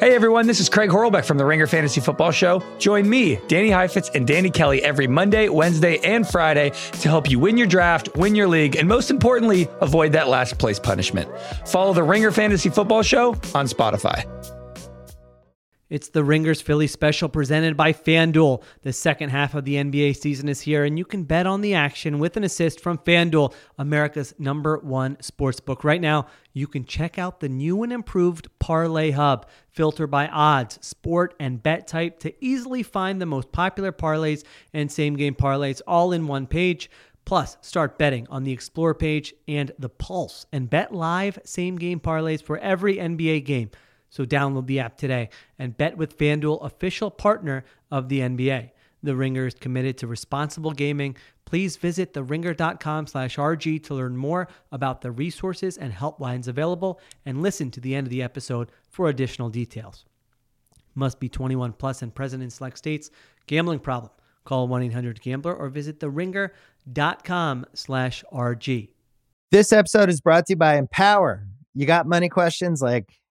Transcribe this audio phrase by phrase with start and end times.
[0.00, 2.62] Hey everyone, this is Craig Horlbeck from the Ringer Fantasy Football Show.
[2.78, 7.38] Join me, Danny Heifetz, and Danny Kelly every Monday, Wednesday, and Friday to help you
[7.38, 11.28] win your draft, win your league, and most importantly, avoid that last place punishment.
[11.66, 14.24] Follow the Ringer Fantasy Football Show on Spotify.
[15.90, 18.62] It's the Ringers Philly special presented by FanDuel.
[18.82, 21.74] The second half of the NBA season is here, and you can bet on the
[21.74, 25.82] action with an assist from FanDuel, America's number one sportsbook.
[25.82, 29.48] Right now, you can check out the new and improved Parlay Hub.
[29.68, 34.92] Filter by odds, sport, and bet type to easily find the most popular parlays and
[34.92, 36.88] same game parlays all in one page.
[37.24, 41.98] Plus, start betting on the Explore page and the Pulse and bet live same game
[41.98, 43.70] parlays for every NBA game.
[44.10, 48.72] So download the app today and bet with FanDuel, official partner of the NBA.
[49.02, 51.16] The Ringer is committed to responsible gaming.
[51.46, 57.40] Please visit theringer.com slash RG to learn more about the resources and helplines available and
[57.40, 60.04] listen to the end of the episode for additional details.
[60.94, 63.10] Must be 21 plus and present in select states.
[63.46, 64.12] Gambling problem.
[64.44, 68.88] Call 1-800-GAMBLER or visit theringer.com slash RG.
[69.50, 71.46] This episode is brought to you by Empower.
[71.74, 73.19] You got money questions like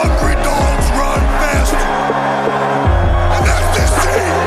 [0.00, 1.74] Hungry dogs run fast.
[3.34, 4.38] And that's this team.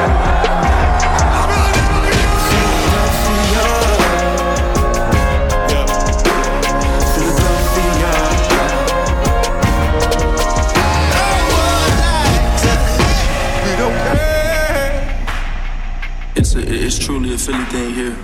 [16.34, 18.16] It's, a, it's truly a Philly thing here.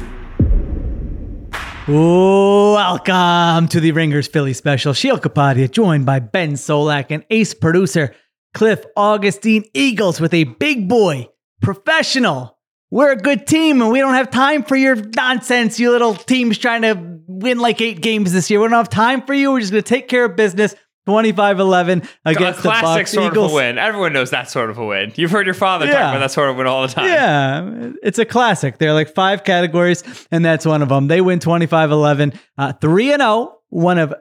[3.07, 4.91] Welcome to the Ringers Philly special.
[4.91, 8.13] Sheil Kapadia joined by Ben Solak and ace producer
[8.53, 11.29] Cliff Augustin Eagles with a big boy
[11.61, 12.57] professional.
[12.91, 16.57] We're a good team and we don't have time for your nonsense, you little teams
[16.57, 18.59] trying to win like eight games this year.
[18.59, 19.53] We don't have time for you.
[19.53, 20.75] We're just going to take care of business.
[21.07, 23.45] 25-11 against the sort Eagles.
[23.47, 23.77] of a win.
[23.77, 25.13] Everyone knows that sort of a win.
[25.15, 27.07] You've heard your father talk about that sort of win all the time.
[27.07, 28.77] Yeah, it's a classic.
[28.77, 31.07] There are like five categories, and that's one of them.
[31.07, 34.13] They win 25 11, uh, 3 and 0, one of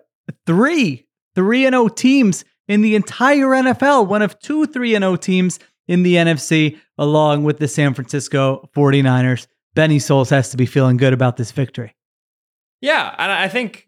[0.47, 5.17] three 3 and 0 teams in the entire NFL, one of two 3 and 0
[5.17, 5.59] teams
[5.89, 9.47] in the NFC, along with the San Francisco 49ers.
[9.75, 11.95] Benny Souls has to be feeling good about this victory.
[12.81, 13.86] Yeah, and I think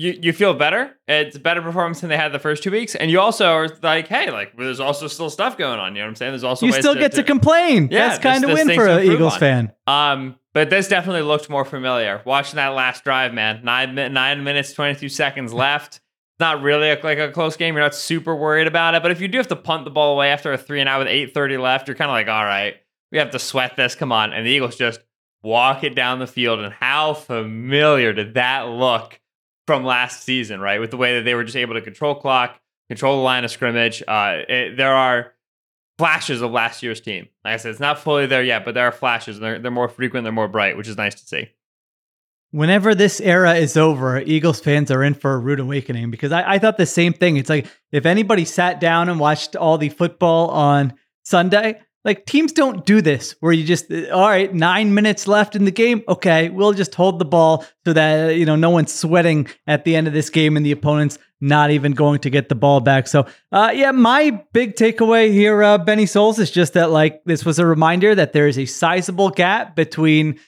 [0.00, 0.96] you you feel better.
[1.06, 3.68] It's a better performance than they had the first two weeks, and you also are
[3.82, 5.94] like, hey, like there's also still stuff going on.
[5.94, 6.32] You know what I'm saying?
[6.32, 7.88] There's also You still get to complain.
[7.90, 9.38] Yeah, that's kind of win for an Eagles on.
[9.38, 9.72] fan.
[9.86, 12.22] Um, but this definitely looked more familiar.
[12.24, 15.96] Watching that last drive, man, nine nine minutes twenty two seconds left.
[15.96, 17.74] It's not really a, like a close game.
[17.74, 19.02] You're not super worried about it.
[19.02, 21.00] But if you do have to punt the ball away after a three and out
[21.00, 22.76] with eight thirty left, you're kind of like, all right,
[23.12, 23.94] we have to sweat this.
[23.94, 25.00] Come on, and the Eagles just
[25.42, 26.60] walk it down the field.
[26.60, 29.20] And how familiar did that look
[29.70, 30.60] from last season?
[30.60, 32.58] Right, with the way that they were just able to control clock,
[32.88, 34.02] control the line of scrimmage.
[34.08, 35.32] Uh, it, there are
[35.96, 37.28] flashes of last year's team.
[37.44, 39.36] Like I said, it's not fully there yet, but there are flashes.
[39.36, 41.50] And they're they're more frequent, they're more bright, which is nice to see.
[42.50, 46.54] Whenever this era is over, Eagles fans are in for a rude awakening because I,
[46.54, 47.36] I thought the same thing.
[47.36, 52.52] It's like if anybody sat down and watched all the football on Sunday, like teams
[52.52, 56.02] don't do this where you just, all right, nine minutes left in the game.
[56.08, 59.96] Okay, we'll just hold the ball so that, you know, no one's sweating at the
[59.96, 63.06] end of this game and the opponent's not even going to get the ball back.
[63.06, 67.44] So, uh, yeah, my big takeaway here, uh, Benny Souls, is just that, like, this
[67.44, 70.38] was a reminder that there is a sizable gap between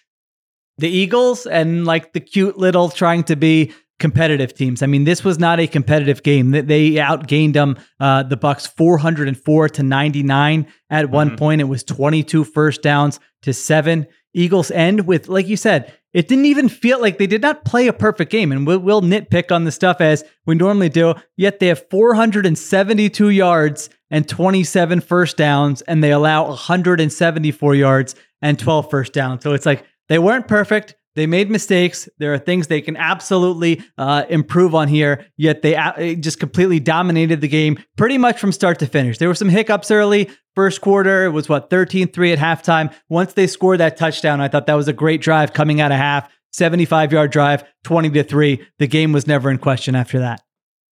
[0.78, 4.82] the Eagles and like the cute little trying to be competitive teams.
[4.82, 6.50] I mean, this was not a competitive game.
[6.50, 10.66] They- outgained them, uh, the Bucks 404 to 99.
[10.90, 11.36] At one Mhm.
[11.38, 14.06] point, it was 22 first downs to seven.
[14.34, 17.86] Eagles end with, like you said, it didn't even feel like they did not play
[17.86, 18.50] a perfect game.
[18.52, 21.14] And we'll, we'll nitpick on the stuff as we normally do.
[21.36, 28.58] Yet they have 472 yards and 27 first downs, and they allow 174 yards and
[28.58, 29.42] 12 first downs.
[29.42, 30.96] So it's like they weren't perfect.
[31.14, 32.08] They made mistakes.
[32.18, 35.26] There are things they can absolutely uh, improve on here.
[35.36, 39.18] Yet they a- just completely dominated the game pretty much from start to finish.
[39.18, 40.30] There were some hiccups early.
[40.54, 42.94] First quarter, it was what 13-3 at halftime.
[43.08, 45.98] Once they scored that touchdown, I thought that was a great drive coming out of
[45.98, 46.30] half.
[46.52, 48.66] 75 yard drive, 20 to 3.
[48.78, 50.42] The game was never in question after that.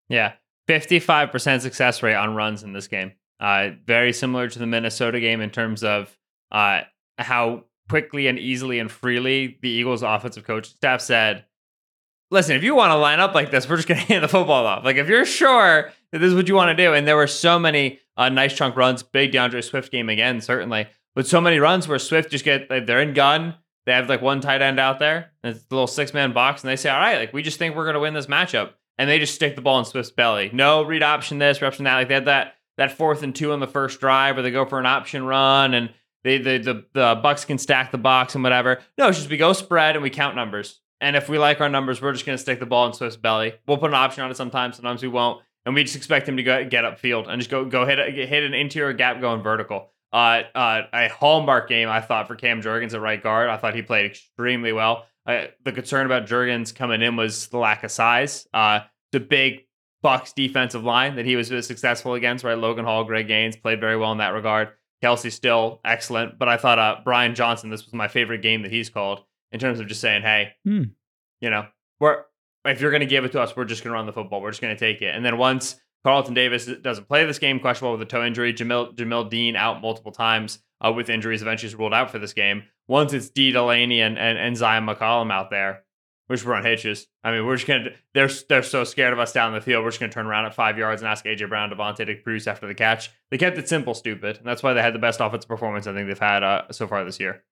[0.08, 0.32] Yeah.
[0.68, 3.12] 55% success rate on runs in this game.
[3.40, 6.16] Uh, very similar to the Minnesota game in terms of
[6.52, 6.82] uh,
[7.18, 11.44] how quickly and easily and freely the Eagles offensive coach staff said,
[12.30, 14.28] listen, if you want to line up like this, we're just going to hand the
[14.28, 14.84] football off.
[14.84, 17.26] Like if you're sure that this is what you want to do, and there were
[17.26, 21.58] so many uh, nice chunk runs, big D'Andre Swift game again, certainly, but so many
[21.58, 23.56] runs where Swift just get like, they're in gun.
[23.86, 26.62] They have like one tight end out there, and it's a little six man box,
[26.62, 28.70] and they say, all right, like we just think we're going to win this matchup,
[28.98, 30.50] and they just stick the ball in Swift's belly.
[30.52, 31.96] No read option this, option that.
[31.96, 34.64] Like they had that that fourth and two on the first drive where they go
[34.64, 35.90] for an option run and
[36.24, 38.80] they, the, the the Bucks can stack the box and whatever.
[38.98, 40.80] No, it's just we go spread and we count numbers.
[41.00, 43.16] And if we like our numbers, we're just going to stick the ball in Swift's
[43.16, 43.54] belly.
[43.66, 44.76] We'll put an option on it sometimes.
[44.76, 47.64] Sometimes we won't, and we just expect him to go get upfield and just go
[47.64, 49.92] go hit hit an interior gap going vertical.
[50.12, 53.48] Uh, uh, a hallmark game I thought for Cam Jurgens at right guard.
[53.48, 55.06] I thought he played extremely well.
[55.24, 58.46] Uh, the concern about Jurgens coming in was the lack of size.
[58.52, 58.80] Uh,
[59.12, 59.66] the big
[60.02, 62.58] Bucks defensive line that he was successful against, right?
[62.58, 64.70] Logan Hall, Greg Gaines played very well in that regard.
[65.02, 68.70] Kelce still excellent, but I thought uh, Brian Johnson, this was my favorite game that
[68.72, 70.82] he's called in terms of just saying, hey, Hmm.
[71.40, 71.66] you know,
[71.98, 72.22] we're
[72.66, 74.42] if you're going to give it to us, we're just going to run the football.
[74.42, 75.14] We're just going to take it.
[75.14, 78.94] And then once Carlton Davis doesn't play this game, questionable with a toe injury, Jamel
[78.94, 82.64] Jamel Dean out multiple times uh, with injuries, eventually is ruled out for this game.
[82.86, 85.84] Once it's Dee Delaney and, and, and Zyon McCollum out there,
[86.30, 87.08] we're just run hitches.
[87.24, 89.82] I mean, we're just gonna they're they're so scared of us down the field.
[89.82, 92.46] We're just gonna turn around at five yards and ask AJ Brown, DeVonta to produce
[92.46, 93.10] after the catch.
[93.32, 95.92] They kept it simple, stupid, and that's why they had the best offensive performance I
[95.92, 97.42] think they've had uh, so far this year.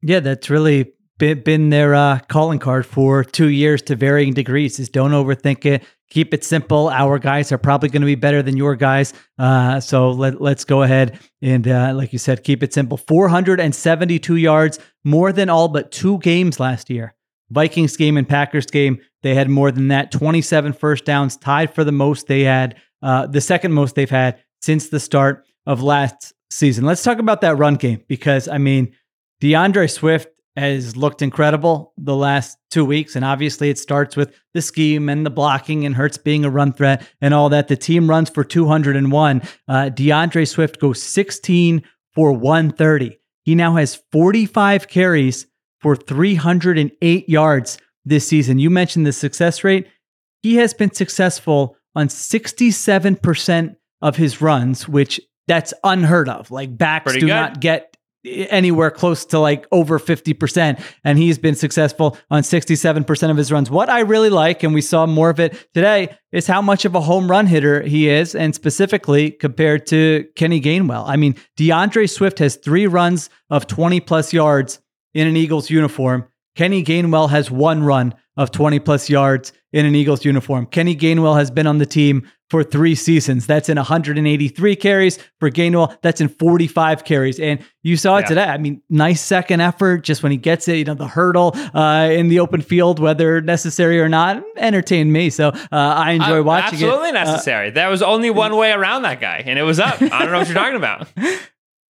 [0.00, 4.78] Yeah, that's really been, been their uh, calling card for two years to varying degrees.
[4.78, 5.82] Is don't overthink it.
[6.10, 6.90] Keep it simple.
[6.90, 9.12] Our guys are probably going to be better than your guys.
[9.40, 12.96] Uh, so let, let's go ahead and, uh, like you said, keep it simple.
[12.96, 17.14] 472 yards, more than all but two games last year.
[17.50, 20.12] Vikings game and Packers game, they had more than that.
[20.12, 24.38] 27 first downs, tied for the most they had, uh, the second most they've had
[24.60, 26.84] since the start of last season.
[26.84, 28.92] Let's talk about that run game because, I mean,
[29.40, 30.28] D'Andre Swift
[30.58, 33.14] has looked incredible the last two weeks.
[33.14, 36.72] And obviously, it starts with the scheme and the blocking and Hurts being a run
[36.72, 37.68] threat and all that.
[37.68, 39.42] The team runs for 201.
[39.68, 41.82] Uh, D'Andre Swift goes 16
[42.14, 43.18] for 130.
[43.44, 45.46] He now has 45 carries
[45.80, 48.58] for 308 yards this season.
[48.58, 49.86] You mentioned the success rate.
[50.42, 56.50] He has been successful on 67% of his runs, which that's unheard of.
[56.50, 57.32] Like backs Pretty do good.
[57.32, 63.36] not get anywhere close to like over 50% and he's been successful on 67% of
[63.36, 63.70] his runs.
[63.70, 66.94] What I really like and we saw more of it today is how much of
[66.94, 71.04] a home run hitter he is and specifically compared to Kenny Gainwell.
[71.06, 74.80] I mean, D'Andre Swift has 3 runs of 20 plus yards
[75.14, 76.26] in an Eagles uniform.
[76.56, 80.66] Kenny Gainwell has one run of 20 plus yards in an Eagles uniform.
[80.66, 83.46] Kenny Gainwell has been on the team for three seasons.
[83.46, 85.96] That's in 183 carries for Gainwell.
[86.02, 87.38] That's in 45 carries.
[87.38, 88.26] And you saw it Yeah.
[88.28, 88.44] today.
[88.44, 92.08] I mean, nice second effort just when he gets it, you know, the hurdle uh,
[92.10, 95.30] in the open field, whether necessary or not, entertained me.
[95.30, 97.16] So uh, I enjoy Uh, watching absolutely it.
[97.16, 97.70] Uh, necessary.
[97.70, 100.00] there was only one way around that guy, and it was up.
[100.02, 101.06] I don't know what you're talking about.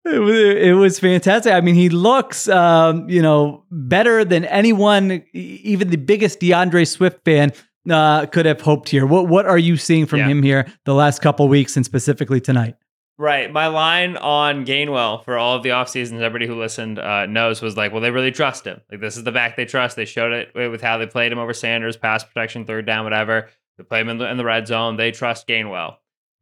[0.09, 1.51] It was, it was fantastic.
[1.53, 7.23] I mean, he looks, um, you know, better than anyone, even the biggest D'Andre Swift
[7.25, 7.51] fan
[7.89, 9.05] uh, could have hoped here.
[9.05, 10.27] What What are you seeing from Yeah.
[10.27, 12.75] him here the last couple weeks and specifically tonight?
[13.19, 13.51] Right.
[13.51, 17.61] My line on Gainwell for all of the off seasons, everybody who listened uh, knows
[17.63, 18.79] was like, well, they really trust him.
[18.91, 19.95] Like this is the back they trust.
[19.95, 23.47] They showed it with how they played him over Sanders, pass protection, third down, whatever.
[23.77, 24.97] They play him in the, in the red zone.
[24.97, 25.95] They trust Gainwell.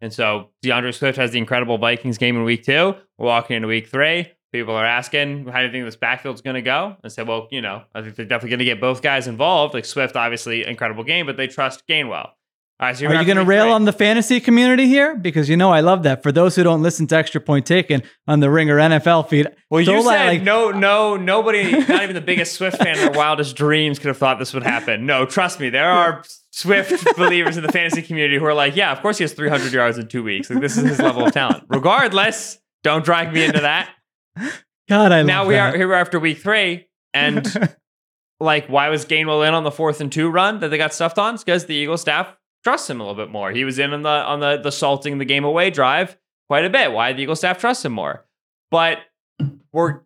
[0.05, 2.93] And so DeAndre Swift has the incredible Vikings game in week two.
[3.17, 4.31] We're walking into week three.
[4.51, 6.95] People are asking, how do you think this backfield's going to go?
[7.03, 9.73] I said, well, you know, I think they're definitely going to get both guys involved.
[9.73, 12.29] Like Swift, obviously, incredible game, but they trust Gainwell.
[12.77, 15.15] All right, so Are you going to rail on the fantasy community here?
[15.15, 16.21] Because you know I love that.
[16.21, 19.79] For those who don't listen to Extra Point Taken on the Ringer NFL feed, Well,
[19.79, 23.55] you said like- no, no, nobody, not even the biggest Swift fan in their wildest
[23.55, 25.05] dreams could have thought this would happen.
[25.05, 28.91] No, trust me, there are Swift believers in the fantasy community who are like, yeah,
[28.91, 30.49] of course he has 300 yards in two weeks.
[30.49, 31.63] Like, this is his level of talent.
[31.69, 33.89] Regardless, don't drag me into that.
[34.89, 35.73] God, I now we that.
[35.73, 37.47] are here after week three, and
[38.41, 41.17] like, why was Gainwell in on the fourth and two run that they got stuffed
[41.17, 41.35] on?
[41.35, 43.51] It's because the Eagle staff trusts him a little bit more.
[43.51, 46.17] He was in on the on the the salting the game away drive
[46.49, 46.91] quite a bit.
[46.91, 48.25] Why the Eagle staff trust him more?
[48.71, 48.97] But
[49.71, 50.01] we're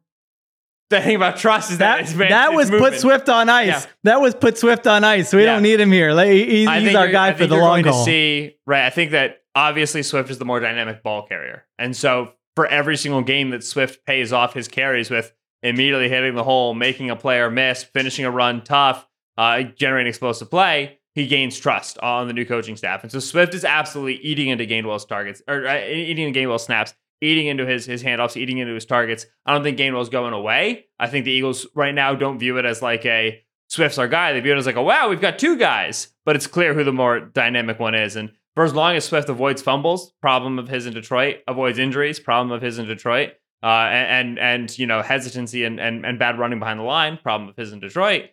[0.92, 2.94] the thing about trust is that that, it's, that it's was movement.
[2.94, 3.68] put Swift on ice.
[3.68, 3.86] Yeah.
[4.04, 5.32] That was put Swift on ice.
[5.34, 5.54] We Yeah.
[5.54, 6.12] don't need him here.
[6.14, 8.04] Like, he- I he's our guy for the long haul.
[8.04, 11.96] To see right, I think that obviously Swift is the more dynamic ball carrier, and
[11.96, 15.32] so for every single game that Swift pays off his carries with
[15.64, 20.50] immediately hitting the hole, making a player miss, finishing a run tough, uh, generating explosive
[20.50, 23.04] play, he gains trust on the new coaching staff.
[23.04, 26.94] And so Swift is absolutely eating into Gainwell's targets or uh, eating into Gainwell's snaps,
[27.22, 29.26] eating into his his handoffs, eating into his targets.
[29.46, 30.86] I don't think Gainwell's going away.
[30.98, 34.34] I think the Eagles right now don't view it as like a Swift's our guy.
[34.34, 36.84] They view it as like a wow, we've got two guys, but it's clear who
[36.84, 38.16] the more dynamic one is.
[38.16, 42.20] And for as long as Swift avoids fumbles, problem of his in Detroit, avoids injuries,
[42.20, 46.18] problem of his in Detroit, uh, and, and and you know hesitancy and, and and
[46.18, 48.30] bad running behind the line, problem of his in Detroit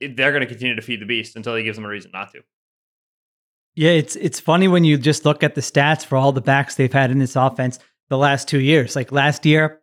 [0.00, 2.32] they're going to continue to feed the beast until he gives them a reason not
[2.32, 2.42] to.
[3.74, 6.74] Yeah, it's it's funny when you just look at the stats for all the backs
[6.74, 7.78] they've had in this offense
[8.08, 8.96] the last two years.
[8.96, 9.80] Like last year,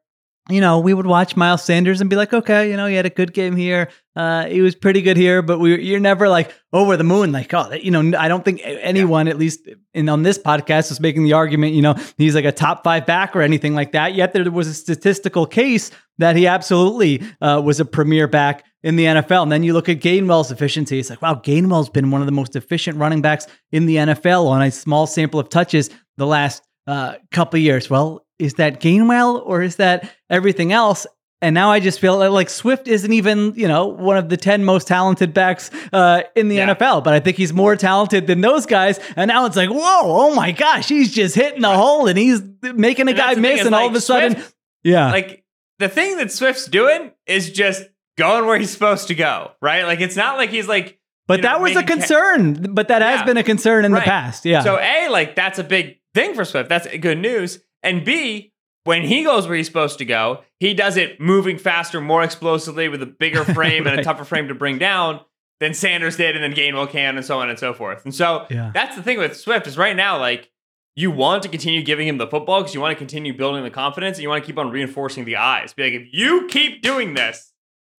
[0.50, 3.06] you know, we would watch Miles Sanders and be like, okay, you know, he had
[3.06, 3.90] a good game here.
[4.16, 7.32] Uh, he was pretty good here, but we you're never like over the moon.
[7.32, 11.00] Like, oh, you know, I don't think anyone, at least in on this podcast, is
[11.00, 11.74] making the argument.
[11.74, 14.14] You know, he's like a top five back or anything like that.
[14.14, 18.96] Yet there was a statistical case that he absolutely uh, was a premier back in
[18.98, 19.42] the NFL.
[19.44, 21.00] And then you look at Gainwell's efficiency.
[21.00, 24.46] It's like, wow, Gainwell's been one of the most efficient running backs in the NFL
[24.48, 27.90] on a small sample of touches the last uh, couple years.
[27.90, 31.08] Well, is that Gainwell or is that everything else?
[31.42, 34.64] And now I just feel like Swift isn't even, you know, one of the 10
[34.64, 36.74] most talented backs uh, in the yeah.
[36.74, 39.00] NFL, but I think he's more talented than those guys.
[39.16, 42.42] And now it's like, whoa, oh my gosh, he's just hitting the hole and he's
[42.62, 43.62] making a and guy miss.
[43.62, 45.12] And like, all of a sudden, Swift, yeah.
[45.12, 45.44] Like
[45.80, 47.84] the thing that Swift's doing is just
[48.18, 49.84] going where he's supposed to go, right?
[49.84, 52.56] Like it's not like he's like, but that know, was a concern.
[52.56, 53.18] Ca- but that yeah.
[53.18, 54.04] has been a concern in right.
[54.04, 54.46] the past.
[54.46, 54.64] Yeah.
[54.64, 56.70] So A, like that's a big thing for Swift.
[56.70, 57.60] That's good news.
[57.84, 58.54] And B,
[58.84, 62.88] when he goes where he's supposed to go, he does it moving faster, more explosively
[62.88, 63.92] with a bigger frame right.
[63.92, 65.22] and a tougher frame to bring down
[65.60, 68.04] than Sanders did and then Gainwell can and so on and so forth.
[68.06, 68.72] And so yeah.
[68.74, 70.52] that's the thing with Swift is right now, like
[70.96, 73.70] you want to continue giving him the football because you want to continue building the
[73.70, 75.74] confidence and you want to keep on reinforcing the eyes.
[75.74, 77.54] Be like, if you keep doing this,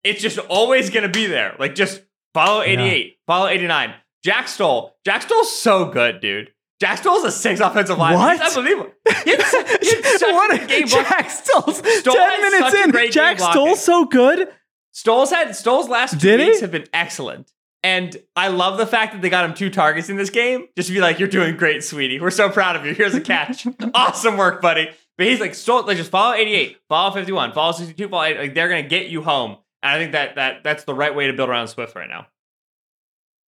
[0.07, 1.55] it's just always going to be there.
[1.59, 2.03] Like just
[2.35, 3.13] follow 88, yeah.
[3.27, 3.95] follow 89.
[4.25, 4.97] Jack Stoll.
[5.05, 6.53] Jack Stoll's so good, dude.
[6.81, 8.15] Jack Stoll's a six offensive line.
[8.19, 8.41] What?
[8.41, 8.93] He's unbelievable.
[9.25, 9.39] He's,
[10.21, 13.13] what a game Jack Stoll's Stoll ten minutes in.
[13.13, 14.49] Jack Stoll's so good.
[14.93, 16.63] Stoll's had Stoll's last two Did weeks he?
[16.63, 17.53] have been excellent.
[17.83, 20.67] And I love the fact that they got him two targets in this game.
[20.77, 22.19] Just to be like, you're doing great, sweetie.
[22.19, 22.95] We're so proud of you.
[22.95, 23.67] Here's a catch.
[23.95, 24.91] awesome work, buddy.
[25.17, 28.39] But he's like, Stoll, like just follow 88, follow 51, follow 62, follow 8.
[28.39, 29.59] Like they're gonna get you home.
[29.87, 32.27] And I think that that that's the right way to build around Swift right now.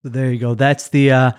[0.04, 0.54] So there you go.
[0.54, 1.32] That's the uh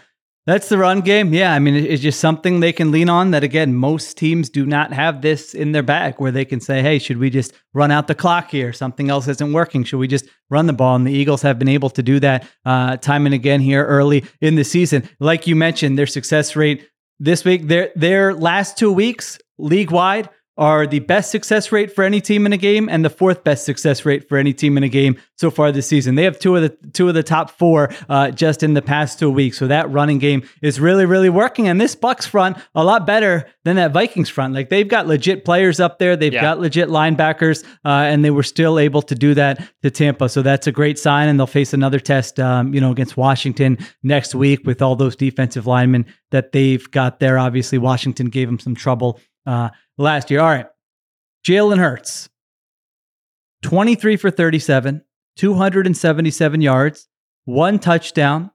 [0.45, 1.35] that's the run game.
[1.35, 4.65] Yeah, I mean, it's just something they can lean on that, again, most teams do
[4.65, 7.91] not have this in their bag where they can say, hey, should we just run
[7.91, 8.73] out the clock here?
[8.73, 9.85] Something else isn't working.
[9.85, 10.97] Should we just run the ball?
[10.97, 14.25] And the Eagles have been able to do that uh, time and again here early
[14.41, 15.07] in the season.
[15.21, 16.89] Like you mentioned, their success rate
[17.21, 22.03] this week, their, their last two weeks, league wide, are the best success rate for
[22.03, 24.83] any team in a game and the fourth best success rate for any team in
[24.83, 26.17] a game so far this season.
[26.17, 29.19] They have two of the two of the top four uh, just in the past
[29.19, 29.57] two weeks.
[29.57, 31.69] So that running game is really really working.
[31.69, 34.53] And this Bucks front a lot better than that Vikings front.
[34.53, 36.17] Like they've got legit players up there.
[36.17, 36.41] They've yeah.
[36.41, 40.29] got legit linebackers, uh, and they were still able to do that to Tampa.
[40.29, 41.29] So that's a great sign.
[41.29, 45.15] And they'll face another test, um, you know, against Washington next week with all those
[45.15, 47.39] defensive linemen that they've got there.
[47.39, 49.21] Obviously, Washington gave them some trouble.
[49.49, 50.41] Uh, last year.
[50.41, 50.67] All right.
[51.47, 52.29] Jalen Hurts,
[53.63, 55.03] 23 for 37,
[55.37, 57.09] 277 yards,
[57.47, 58.51] one touchdown,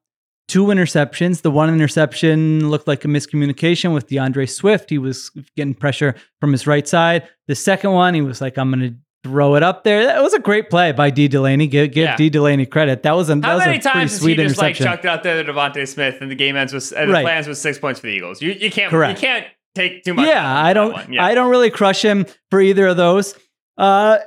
[0.47, 1.41] two interceptions.
[1.41, 4.91] The one interception looked like a miscommunication with D'Andre Swift.
[4.91, 7.27] He was getting pressure from his right side.
[7.47, 10.05] The second one, he was like, I'm going to throw it up there.
[10.05, 11.65] That was a great play by Dee Delaney.
[11.65, 12.15] Give, give yeah.
[12.17, 13.01] Dee Delaney credit.
[13.01, 15.23] That was a, that How was many a times has he just like chucked out
[15.23, 17.23] there to DeVonta Smith and the game ends with uh, the right.
[17.23, 18.41] plans with six points for the Eagles?
[18.41, 19.19] You you can't Correct.
[19.19, 20.27] you can't take too much.
[20.27, 21.13] Yeah, I don't.
[21.13, 21.23] Yeah.
[21.23, 23.35] I don't really crush him for either of those.
[23.77, 24.19] Uh,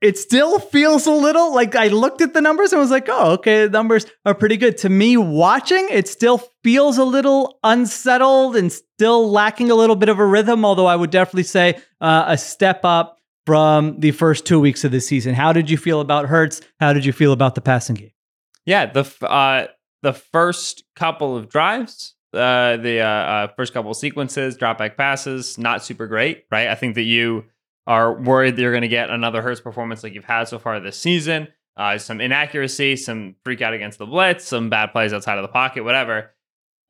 [0.00, 3.32] it still feels a little like I looked at the numbers and was like, oh,
[3.32, 4.78] okay, the numbers are pretty good.
[4.78, 10.08] To me, watching it still feels a little unsettled and still lacking a little bit
[10.08, 10.64] of a rhythm.
[10.64, 14.92] Although I would definitely say uh, a step up from the first two weeks of
[14.92, 15.34] the season.
[15.34, 16.60] How did you feel about Hurts?
[16.80, 18.12] How did you feel about the passing game?
[18.66, 19.68] Yeah, the uh,
[20.02, 25.58] the first couple of drives uh, the uh, uh, first couple sequences, drop back passes,
[25.58, 26.68] not super great, right?
[26.68, 27.44] I think that you
[27.86, 30.78] are worried that you're going to get another Hurts performance like you've had so far
[30.78, 31.48] this season.
[31.76, 35.48] Uh, some inaccuracy, some freak out against the blitz, some bad plays outside of the
[35.48, 36.34] pocket, whatever.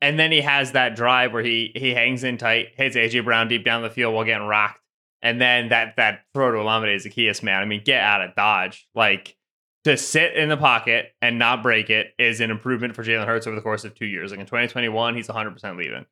[0.01, 3.47] And then he has that drive where he he hangs in tight, hits AJ Brown
[3.47, 4.79] deep down the field while getting rocked,
[5.21, 7.61] and then that that throw to Olamide Zaccheaus, man.
[7.61, 9.35] I mean, get out of dodge, like
[9.85, 13.47] to sit in the pocket and not break it is an improvement for Jalen Hurts
[13.47, 14.31] over the course of two years.
[14.31, 16.05] Like in 2021, he's 100% leaving.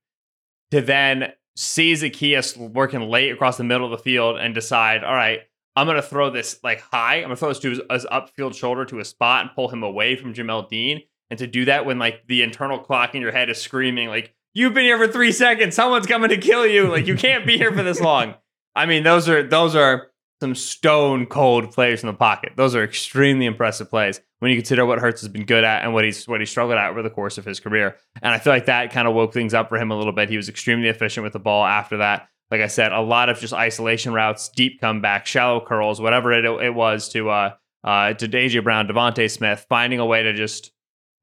[0.71, 5.13] To then see Zaccheaus working late across the middle of the field and decide, all
[5.13, 5.41] right,
[5.75, 7.17] I'm going to throw this like high.
[7.17, 9.69] I'm going to throw this to his, his, upfield shoulder to a spot and pull
[9.69, 13.21] him away from Jamel Dean And to do that when like the internal clock in
[13.21, 16.65] your head is screaming, like, you've been here for three seconds, someone's coming to kill
[16.65, 16.87] you.
[16.87, 18.35] Like you can't be here for this long.
[18.75, 20.07] I mean, those are those are
[20.39, 22.53] some stone cold plays in the pocket.
[22.55, 25.93] Those are extremely impressive plays when you consider what Hurts has been good at and
[25.93, 27.95] what he's what he struggled at over the course of his career.
[28.21, 30.29] And I feel like that kind of woke things up for him a little bit.
[30.29, 32.29] He was extremely efficient with the ball after that.
[32.51, 36.45] Like I said, a lot of just isolation routes, deep comeback, shallow curls, whatever it,
[36.45, 37.53] it was to uh
[37.83, 40.71] uh to AJ Brown, DeVonta Smith, finding a way to just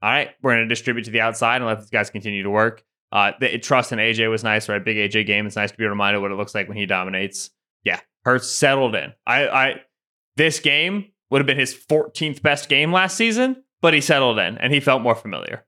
[0.02, 2.50] all right, we're going to distribute to the outside and let these guys continue to
[2.50, 2.84] work.
[3.10, 4.84] Uh, the trust in AJ was nice, right?
[4.84, 5.46] Big AJ game.
[5.46, 7.48] It's nice to be reminded what it looks like when he dominates.
[8.24, 9.12] Hurts settled in.
[9.26, 9.80] I, I,
[10.36, 14.58] this game would have been his 14th best game last season, but he settled in
[14.58, 15.64] and he felt more familiar.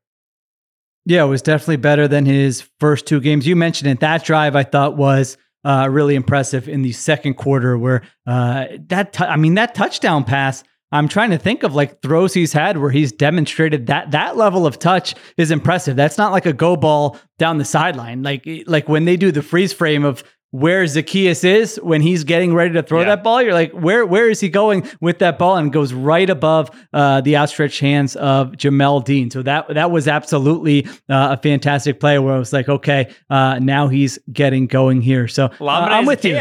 [1.05, 3.47] Yeah, it was definitely better than his first two games.
[3.47, 4.01] You mentioned it.
[4.01, 9.13] That drive I thought was uh, really impressive in the second quarter, where uh, that
[9.13, 10.65] t- I mean that touchdown pass.
[10.93, 14.67] I'm trying to think of like throws he's had where he's demonstrated that that level
[14.67, 15.97] of touch is impressive.
[15.97, 18.23] That's not like a go ball down the sideline.
[18.23, 22.55] Like like when they do the freeze frame of where Zaccheaus is when he's getting
[22.55, 23.07] ready to throw yeah.
[23.07, 23.43] that ball.
[23.43, 25.57] You're like, where where is he going with that ball?
[25.57, 29.31] And goes right above uh, the outstretched hands of Jamel Dean.
[29.31, 33.59] So that that was absolutely uh, a fantastic play where I was like, okay, uh,
[33.61, 35.29] now he's getting going here.
[35.29, 36.41] So uh, I'm with you.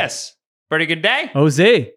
[0.70, 1.30] Pretty good day.
[1.34, 1.92] Jose.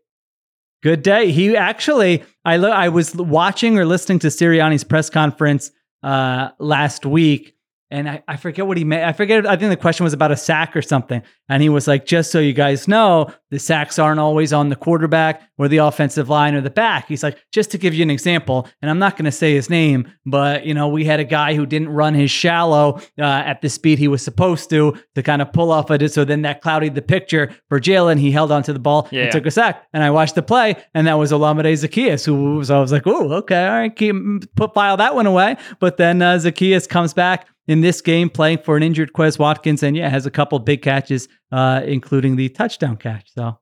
[0.80, 1.32] Good day.
[1.32, 5.72] He actually, I lo- I was watching or listening to Sirianni's press conference
[6.04, 7.56] uh, last week,
[7.90, 9.02] and I, I forget what he made.
[9.02, 9.46] I forget.
[9.46, 11.22] I think the question was about a sack or something.
[11.48, 14.76] And he was like, just so you guys know, the sacks aren't always on the
[14.76, 17.08] quarterback or the offensive line or the back.
[17.08, 19.70] He's like, just to give you an example, and I'm not going to say his
[19.70, 23.62] name, but you know, we had a guy who didn't run his shallow uh, at
[23.62, 26.12] the speed he was supposed to to kind of pull off of it.
[26.12, 28.18] So then that clouded the picture for Jalen.
[28.18, 29.24] He held onto the ball yeah.
[29.24, 29.86] and took a sack.
[29.94, 33.06] And I watched the play, and that was Olamide Zaccheaus, who was, I was like,
[33.06, 34.14] oh, okay, all right, keep,
[34.56, 35.56] put file that one away.
[35.80, 39.82] But then uh, Zaccheaus comes back in this game playing for an injured Quez Watkins
[39.82, 43.30] and yeah, has a couple big catches, uh, including the touchdown catch.
[43.34, 43.58] So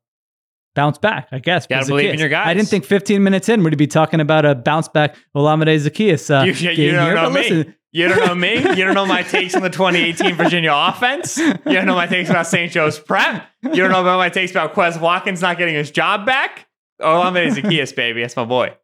[0.75, 1.67] bounce back, I guess.
[1.67, 2.47] Gotta believe in your guys.
[2.47, 6.31] I didn't think 15 minutes in we'd be talking about a bounce back Olamide Zaccheaus
[6.31, 7.41] uh, you, you, you don't here, know me.
[7.43, 8.57] Listen, you don't know me.
[8.59, 11.39] You don't know my takes on the 2018 Virginia offense.
[11.67, 12.71] You don't know my takes about St.
[12.71, 13.45] Joe's prep.
[13.63, 16.69] You don't know about my takes about Quez Watkins not getting his job back.
[17.01, 18.21] Olamide Zaccheaus, baby.
[18.21, 18.75] That's my boy.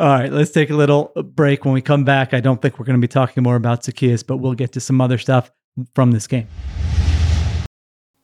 [0.00, 1.64] All right, let's take a little break.
[1.64, 4.26] When we come back, I don't think we're going to be talking more about Zaccheaus,
[4.26, 5.50] but we'll get to some other stuff
[5.94, 6.48] from this game.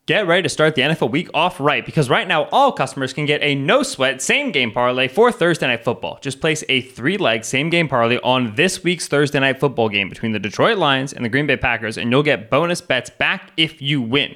[0.07, 3.27] Get ready to start the NFL week off right because right now all customers can
[3.27, 6.19] get a no sweat same game parlay for Thursday night football.
[6.23, 10.09] Just place a three leg same game parlay on this week's Thursday night football game
[10.09, 13.53] between the Detroit Lions and the Green Bay Packers, and you'll get bonus bets back
[13.59, 14.35] if you win.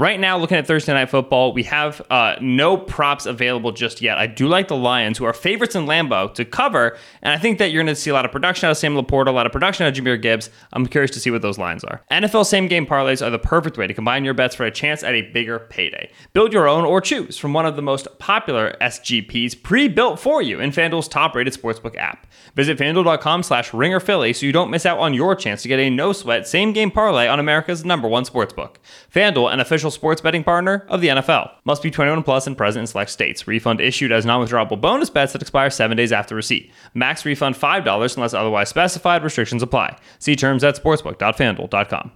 [0.00, 4.16] Right now, looking at Thursday Night Football, we have uh, no props available just yet.
[4.16, 7.58] I do like the Lions, who are favorites in Lambeau, to cover, and I think
[7.58, 9.44] that you're going to see a lot of production out of Sam LaPorta, a lot
[9.44, 10.48] of production out of Jahmyr Gibbs.
[10.72, 12.00] I'm curious to see what those lines are.
[12.10, 15.02] NFL same game parlays are the perfect way to combine your bets for a chance
[15.02, 16.10] at a bigger payday.
[16.32, 20.60] Build your own or choose from one of the most popular SGPs pre-built for you
[20.60, 22.26] in FanDuel's top-rated sportsbook app.
[22.54, 25.90] Visit FanDuel.com slash RingerPhilly so you don't miss out on your chance to get a
[25.90, 28.76] no-sweat same-game parlay on America's number one sportsbook.
[29.14, 31.50] FanDuel, an official official sports betting partner of the NFL.
[31.64, 33.46] Must be 21 plus and present in select states.
[33.46, 36.70] Refund issued as non-withdrawable bonus bets that expire seven days after receipt.
[36.94, 39.24] Max refund $5 unless otherwise specified.
[39.24, 39.96] Restrictions apply.
[40.18, 42.12] See terms at sportsbook.fanduel.com.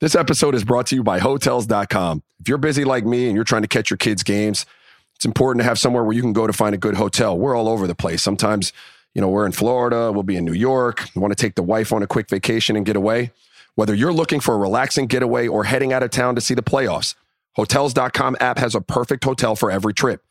[0.00, 2.22] This episode is brought to you by Hotels.com.
[2.40, 4.66] If you're busy like me and you're trying to catch your kids' games,
[5.16, 7.38] it's important to have somewhere where you can go to find a good hotel.
[7.38, 8.20] We're all over the place.
[8.20, 8.72] Sometimes,
[9.14, 11.92] you know, we're in Florida, we'll be in New York, want to take the wife
[11.92, 13.30] on a quick vacation and get away.
[13.76, 16.62] Whether you're looking for a relaxing getaway or heading out of town to see the
[16.62, 17.16] playoffs,
[17.56, 20.24] Hotels.com app has a perfect hotel for every trip.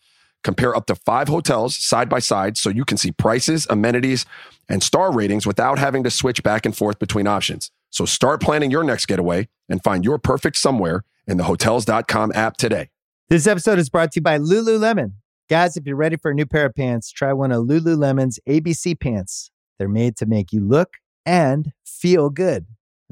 [0.45, 4.25] Compare up to five hotels side by side so you can see prices, amenities,
[4.69, 7.71] and star ratings without having to switch back and forth between options.
[7.89, 12.55] So start planning your next getaway and find your perfect somewhere in the Hotels.com app
[12.55, 12.89] today.
[13.29, 15.13] This episode is brought to you by Lululemon.
[15.49, 18.97] Guys, if you're ready for a new pair of pants, try one of Lululemon's ABC
[18.99, 19.51] pants.
[19.77, 22.67] They're made to make you look and feel good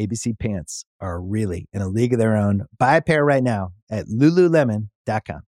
[0.00, 2.66] ABC pants are really in a league of their own.
[2.78, 5.42] Buy a pair right now at lululemon.com.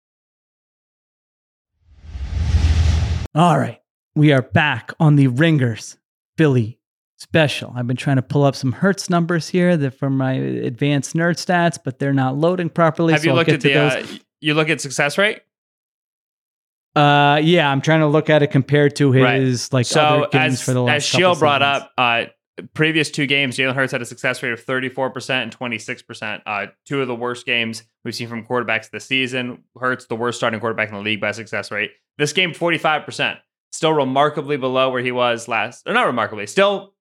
[3.34, 3.80] All right.
[4.14, 5.96] We are back on the Ringers
[6.38, 6.78] Philly
[7.18, 7.72] special.
[7.74, 11.34] I've been trying to pull up some Hurts numbers here that from my advanced nerd
[11.34, 13.12] stats, but they're not loading properly.
[13.12, 13.74] Have so you I'll looked get at to the?
[13.74, 13.92] those.
[13.92, 15.40] Uh, you look at success rate.
[16.94, 19.40] Uh, yeah, I'm trying to look at it compared to Right.
[19.40, 20.96] his like so other games as for the last.
[21.06, 21.82] as couple Sheil brought seasons.
[21.82, 22.24] up, uh,
[22.74, 26.42] previous two games, Jalen Hurts had a success rate of 34 percent and 26 percent.
[26.46, 29.64] Uh, two of the worst games we've seen from quarterbacks this season.
[29.78, 31.90] Hurts the worst starting quarterback in the league by success rate.
[32.18, 33.38] This game, 45 percent,
[33.72, 36.94] still remarkably below where he was last, or not remarkably, still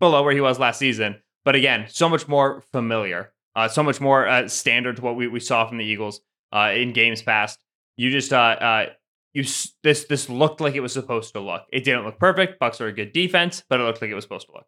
[0.00, 1.16] below where he was last season.
[1.44, 5.28] But again, so much more familiar, uh, so much more uh, standard to what we,
[5.28, 6.20] we saw from the Eagles
[6.52, 7.58] uh, in games past.
[7.96, 8.86] You just uh, uh,
[9.32, 9.44] you
[9.82, 11.62] this this looked like it was supposed to look.
[11.72, 12.58] It didn't look perfect.
[12.58, 14.66] Bucks are a good defense, but it looked like it was supposed to look.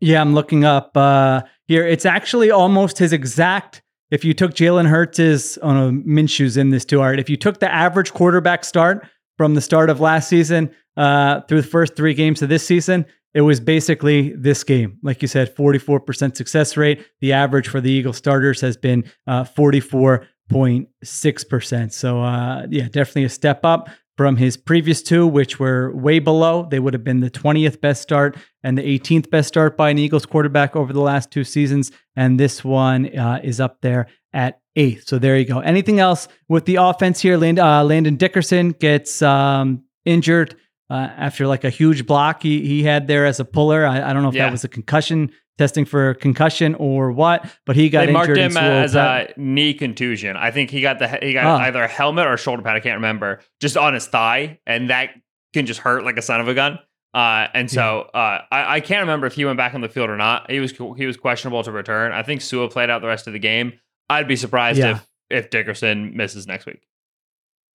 [0.00, 1.86] Yeah, I'm looking up uh, here.
[1.86, 3.82] It's actually almost his exact.
[4.10, 7.20] If you took Jalen Hurts' oh no, Minshew's in this too, Art.
[7.20, 11.62] If you took the average quarterback start from the start of last season uh, through
[11.62, 14.98] the first three games of this season, it was basically this game.
[15.02, 17.06] Like you said, 44% success rate.
[17.20, 21.92] The average for the Eagle starters has been uh, 44.6%.
[21.92, 23.88] So, uh, yeah, definitely a step up
[24.20, 26.68] from his previous two, which were way below.
[26.70, 29.96] They would have been the 20th best start and the 18th best start by an
[29.98, 31.90] Eagles quarterback over the last two seasons.
[32.16, 35.08] And this one uh, is up there at eighth.
[35.08, 35.60] So there you go.
[35.60, 37.38] Anything else with the offense here?
[37.38, 40.54] Land, uh, Landon Dickerson gets um, injured
[40.90, 43.86] uh, after like a huge block he, he had there as a puller.
[43.86, 44.44] I, I don't know if Yeah.
[44.44, 48.52] that was a concussion, testing for concussion or what, but he got they marked injured.
[48.52, 50.36] him as Pat- a knee contusion.
[50.36, 51.62] I think he got the he got Oh.
[51.64, 52.76] either a helmet or a shoulder pad.
[52.76, 53.40] I can't remember.
[53.60, 55.10] Just on his thigh, and that
[55.52, 56.78] can just hurt like a son of a gun.
[57.12, 60.08] Uh, and so uh, I, I can't remember if he went back on the field
[60.10, 60.50] or not.
[60.50, 62.12] He was he was questionable to return.
[62.12, 63.74] I think Sua played out the rest of the game.
[64.08, 64.92] I'd be surprised Yeah.
[64.92, 66.80] if if Dickerson misses next week.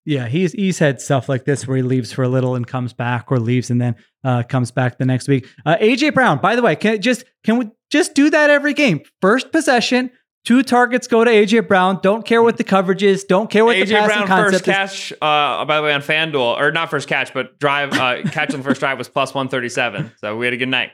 [0.06, 2.92] Yeah, he's he's had stuff like this where he leaves for a little and comes
[2.92, 5.48] back, or leaves and then uh, comes back the next week.
[5.64, 9.00] Uh, AJ Brown, by the way, can just can we just do that every game?
[9.20, 10.10] First possession,
[10.44, 12.00] two targets go to AJ Brown.
[12.02, 13.22] Don't care what the coverage is.
[13.22, 13.82] Don't care what the.
[13.82, 15.10] AJ passing Brown concept first is.
[15.10, 18.52] catch, uh, by the way, on FanDuel or not first catch, but drive uh, catch
[18.52, 20.10] on the first drive was plus one thirty seven.
[20.18, 20.90] So we had a good night.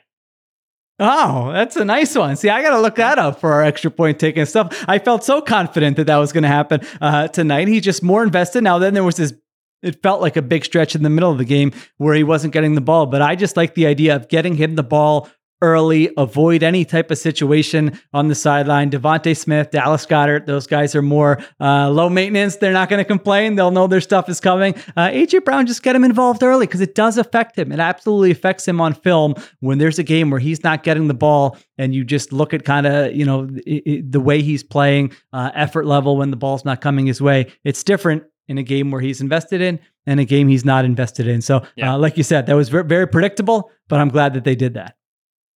[1.02, 2.36] Oh, that's a nice one.
[2.36, 4.84] See, I got to look that up for our Extra Point Taken stuff.
[4.86, 7.68] I felt so confident that that was going to happen uh, tonight.
[7.68, 8.78] He's just more invested now.
[8.78, 9.32] Then there was this.
[9.82, 12.52] It felt like a big stretch in the middle of the game where he wasn't
[12.52, 15.30] getting the ball, but I just like the idea of getting him the ball
[15.62, 18.90] early, avoid any type of situation on the sideline.
[18.90, 22.56] DeVonta Smith, Dallas Goedert, those guys are more uh, low maintenance.
[22.56, 23.56] They're not going to complain.
[23.56, 24.74] They'll know their stuff is coming.
[24.96, 27.72] Uh, AJ Brown, just get him involved early because it does affect him.
[27.72, 31.14] It absolutely affects him on film when there's a game where he's not getting the
[31.14, 34.62] ball and you just look at kind of, you know, i- i- the way he's
[34.62, 37.46] playing, uh, effort level when the ball's not coming his way.
[37.64, 41.28] It's different in a game where he's invested in and a game he's not invested
[41.28, 41.40] in.
[41.40, 41.94] So, Yeah.
[41.94, 44.74] uh, like you said, that was very, very predictable, but I'm glad that they did
[44.74, 44.96] that.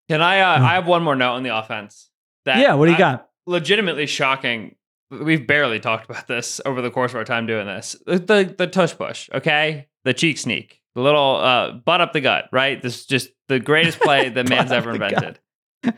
[0.08, 0.40] Can I?
[0.40, 0.64] Uh, Oh.
[0.64, 2.10] I have one more note on the offense.
[2.44, 3.28] That yeah, what do you I- got?
[3.46, 4.74] legitimately shocking.
[5.10, 7.94] We've barely talked about this over the course of our time doing this.
[8.06, 12.20] The the, the tush push, okay, the cheek sneak, the little uh, butt up the
[12.20, 12.80] gut, right?
[12.82, 15.38] This is just the greatest play that man's ever invented.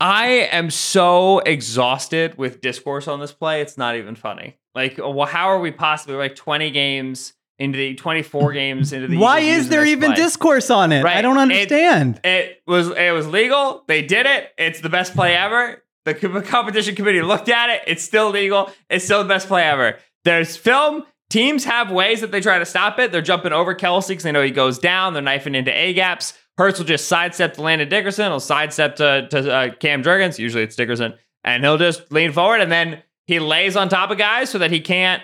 [0.00, 3.60] I am so exhausted with discourse on this play.
[3.62, 4.58] It's not even funny.
[4.74, 9.16] Like, well, how are we possibly like 20 games into the 24 games into the
[9.16, 10.16] Why is there even play?
[10.16, 11.04] discourse on it?
[11.04, 12.20] I don't understand.
[12.24, 13.84] It was it was legal.
[13.86, 14.50] They did it.
[14.58, 15.82] It's the best play ever.
[16.04, 16.14] The
[16.46, 17.82] competition committee looked at it.
[17.86, 18.70] It's still legal.
[18.90, 19.98] It's still the best play ever.
[20.24, 21.04] There's film.
[21.30, 23.10] Teams have ways that they try to stop it.
[23.10, 25.14] They're jumping over Kelce because they know he goes down.
[25.14, 26.34] They're knifing into A gaps.
[26.58, 28.26] Hurts will just sidestep to Landon Dickerson.
[28.26, 30.38] He'll sidestep to, to uh, Cam Jurgens.
[30.38, 31.14] Usually it's Dickerson.
[31.42, 34.70] And he'll just lean forward and then he lays on top of guys so that
[34.70, 35.22] he can't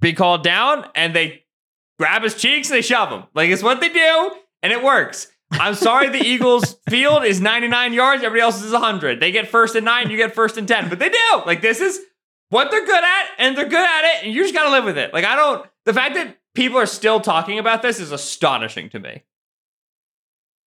[0.00, 0.84] be called down.
[0.94, 1.44] And they
[1.98, 3.24] grab his cheeks and they shove him.
[3.34, 4.32] Like it's what they do,
[4.62, 5.28] and it works.
[5.50, 9.20] I'm sorry the Eagles field is 99 yards, everybody else is 100.
[9.20, 10.88] They get first and nine, you get first and 10.
[10.88, 11.42] But they do.
[11.46, 11.98] Like this is
[12.50, 14.98] what they're good at, and they're good at it, and you just gotta live with
[14.98, 15.12] it.
[15.12, 18.98] Like I don't the fact that people are still talking about this is astonishing to
[18.98, 19.22] me.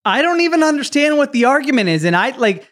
[0.04, 2.68] I don't even understand what the argument is, and I like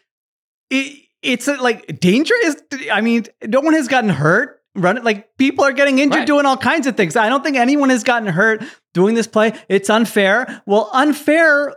[0.70, 1.06] it.
[1.22, 2.56] It's like dangerous.
[2.90, 4.59] I mean, no one has gotten hurt.
[4.76, 6.26] Run it like people are getting injured Right.
[6.26, 7.16] doing all kinds of things.
[7.16, 8.62] I don't think anyone has gotten hurt
[8.94, 9.52] doing this play.
[9.68, 10.62] It's unfair.
[10.66, 11.74] Well, unfair.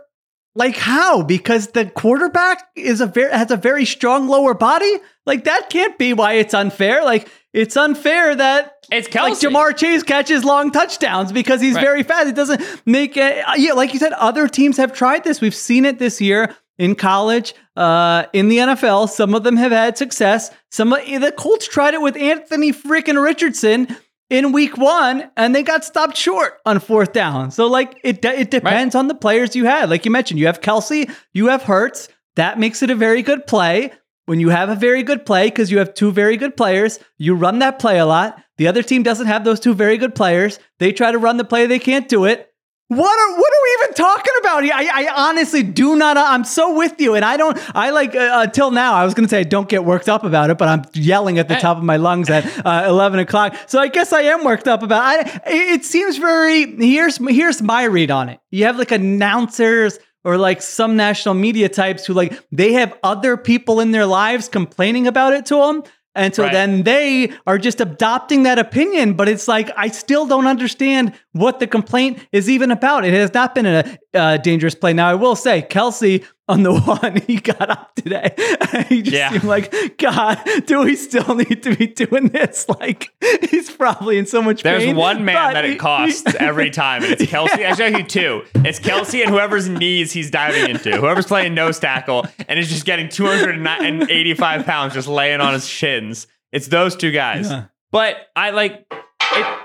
[0.56, 1.24] Like how?
[1.24, 4.92] Because the quarterback is a very has a very strong lower body.
[5.26, 7.02] Like that can't be why it's unfair.
[7.04, 11.84] Like it's unfair that It's like Ja'Marr Chase catches long touchdowns because he's Right.
[11.84, 12.28] very fast.
[12.28, 13.44] It doesn't make it.
[13.56, 15.40] Yeah, like you said, other teams have tried this.
[15.40, 19.08] We've seen it this year in college, uh, in the NFL.
[19.08, 20.50] Some of them have had success.
[20.70, 23.88] Some of the Colts tried it with Anthony freaking Richardson.
[24.30, 27.50] in week one and they got stopped short on fourth down.
[27.50, 29.90] So like it it depends on the players you had.
[29.90, 32.08] Like you mentioned, you have Kelce, you have Hurts.
[32.36, 33.92] That makes it a very good play.
[34.26, 37.34] When you have a very good play, because you have two very good players, you
[37.34, 38.42] run that play a lot.
[38.56, 40.58] The other team doesn't have those two very good players.
[40.78, 42.50] They try to run the play, they can't do it.
[42.88, 44.64] What are what are we even talking about?
[44.64, 46.18] I, I honestly do not.
[46.18, 47.58] I'm so with you, and I don't.
[47.74, 48.92] I like uh, until now.
[48.92, 51.48] I was going to say don't get worked up about it, but I'm yelling at
[51.48, 53.56] the top of my lungs at uh, 11 o'clock.
[53.68, 55.20] So I guess I am worked up about.
[55.20, 55.26] It.
[55.46, 56.76] I, it seems very.
[56.76, 58.38] Here's here's my read on it.
[58.50, 63.38] You have like announcers or like some national media types who like they have other
[63.38, 65.84] people in their lives complaining about it to them.
[66.14, 66.52] And so Right.
[66.52, 71.58] then they are just adopting that opinion, but it's like I still don't understand what
[71.58, 73.04] the complaint is even about.
[73.04, 74.92] It has not been a, uh dangerous play.
[74.92, 78.34] Now I will say, Kelce on the one he got up today,
[78.88, 79.30] he just Yeah.
[79.30, 82.66] seemed like, God, do we still need to be doing this?
[82.80, 83.10] Like
[83.50, 84.96] he's probably in so much There's pain.
[84.96, 87.48] one man that he- it costs every time, and it's Kelce.
[87.62, 88.42] Actually, actually two.
[88.56, 90.96] It's Kelce and whoever's knees he's diving into.
[90.96, 96.26] Whoever's playing nose tackle and is just getting 285 pounds just laying on his shins.
[96.52, 97.50] It's those two guys.
[97.50, 97.64] Yeah.
[97.90, 99.58] But I like it.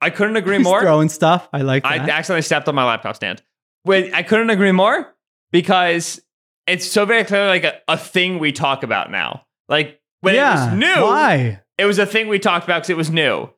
[0.00, 0.80] I couldn't agree he's more.
[0.80, 1.48] throwing stuff.
[1.52, 3.42] I like I accidentally stepped on my laptop stand.
[3.84, 5.14] Wait, I couldn't agree more
[5.52, 6.20] because
[6.66, 9.44] it's so very clearly like a, a thing we talk about now.
[9.68, 10.50] Like when yeah.
[10.50, 11.60] it was new, Why?
[11.78, 13.48] it was a thing we talked about because it was new.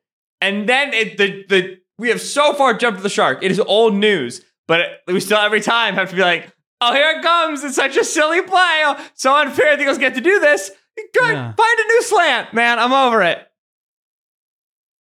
[0.41, 3.43] And then it, the the we have so far jumped the shark.
[3.43, 6.93] It is old news, but it- we still every time have to be like, oh,
[6.93, 7.63] here it comes.
[7.65, 8.83] It's such a silly play.
[8.85, 9.77] Oh, so unfair.
[9.77, 10.71] The Eagles get to do this.
[10.97, 11.33] Good.
[11.33, 11.53] Yeah.
[11.53, 12.79] Find a new slant, man.
[12.79, 13.47] I'm over it.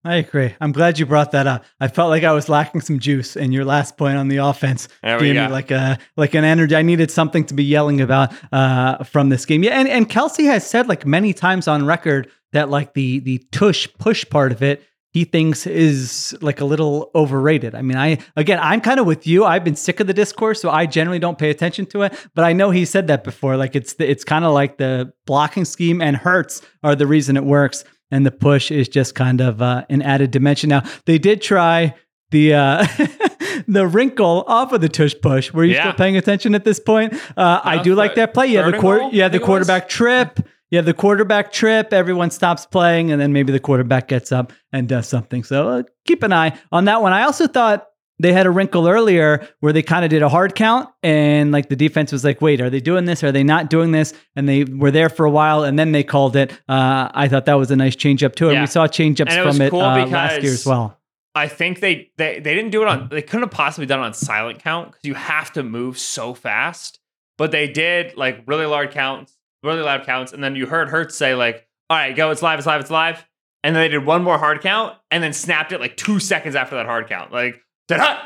[0.04, 0.54] I agree.
[0.60, 1.64] I'm glad you brought that up.
[1.78, 4.88] I felt like I was lacking some juice, and your last point on the offense
[5.02, 5.46] There we gave go.
[5.46, 6.74] me like a like an energy.
[6.74, 9.62] I needed something to be yelling about uh, from this game.
[9.62, 13.38] Yeah, and and Kelce has said like many times on record that like the the
[13.52, 17.74] tush push part of it he thinks is like a little overrated.
[17.74, 19.44] I mean, I again, I'm kind of with you.
[19.44, 22.14] I've been sick of the discourse, so I generally don't pay attention to it.
[22.34, 23.56] But I know he said that before.
[23.58, 27.36] Like it's the, it's kind of like the blocking scheme and Hurts are the reason
[27.36, 30.68] it works, and the push is just kind of uh, an added dimension.
[30.70, 31.94] Now they did try
[32.30, 32.86] the uh,
[33.68, 35.52] the wrinkle off of the tush push.
[35.52, 35.82] Were you Yeah.
[35.82, 37.14] still paying attention at this point?
[37.36, 38.46] Uh, I do like that play.
[38.46, 39.08] Yeah, the quarter.
[39.12, 40.38] Yeah, the quarterback trip.
[40.70, 44.54] You have the quarterback trip, everyone stops playing, and then maybe the quarterback gets up
[44.72, 45.44] and does something.
[45.44, 47.12] So uh, keep an eye on that one.
[47.12, 47.88] I also thought
[48.22, 51.68] they had a wrinkle earlier where they kind of did a hard count, and like
[51.68, 53.24] the defense was like, wait, are they doing this?
[53.24, 54.14] Are they not doing this?
[54.36, 56.52] And they were there for a while, and then they called it.
[56.68, 58.50] Uh, I thought that was a nice change up too.
[58.50, 60.64] And we saw change ups And it was from it cool uh, last year as
[60.64, 60.98] well.
[61.34, 63.08] I think they, they they didn't do it on.
[63.08, 66.34] They couldn't have possibly done it on silent count because you have to move so
[66.34, 67.00] fast.
[67.38, 71.16] But they did like really loud counts, really loud counts, and then you heard Hurts
[71.16, 73.26] say like, "All right, go, it's live, it's live, it's live,"
[73.64, 76.54] and then they did one more hard count, and then snapped it like two seconds
[76.54, 78.18] after that hard count, like da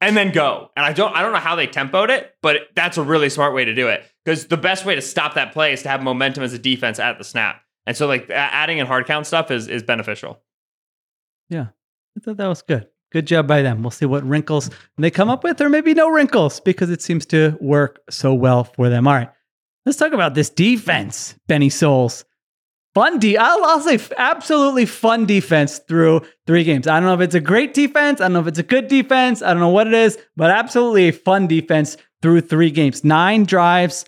[0.00, 0.70] and then go.
[0.76, 3.54] And I don't I don't know how they tempoed it, but that's a really smart
[3.54, 6.02] way to do it because the best way to stop that play is to have
[6.02, 7.62] momentum as a defense at the snap.
[7.86, 10.40] And so like adding in hard count stuff is is beneficial.
[11.48, 11.68] Yeah.
[12.16, 12.88] I thought that was good.
[13.12, 13.82] Good job by them.
[13.82, 17.24] We'll see what wrinkles they come up with, or maybe no wrinkles because it seems
[17.26, 19.06] to work so well for them.
[19.06, 19.30] All right,
[19.84, 22.24] let's talk about this defense, Benny Souls.
[22.96, 26.86] Fun de- I'll, I'll say absolutely fun defense through three games.
[26.86, 28.22] I don't know if it's a great defense.
[28.22, 29.42] I don't know if it's a good defense.
[29.42, 33.04] I don't know what it is, but absolutely a fun defense through three games.
[33.04, 34.06] Nine drives,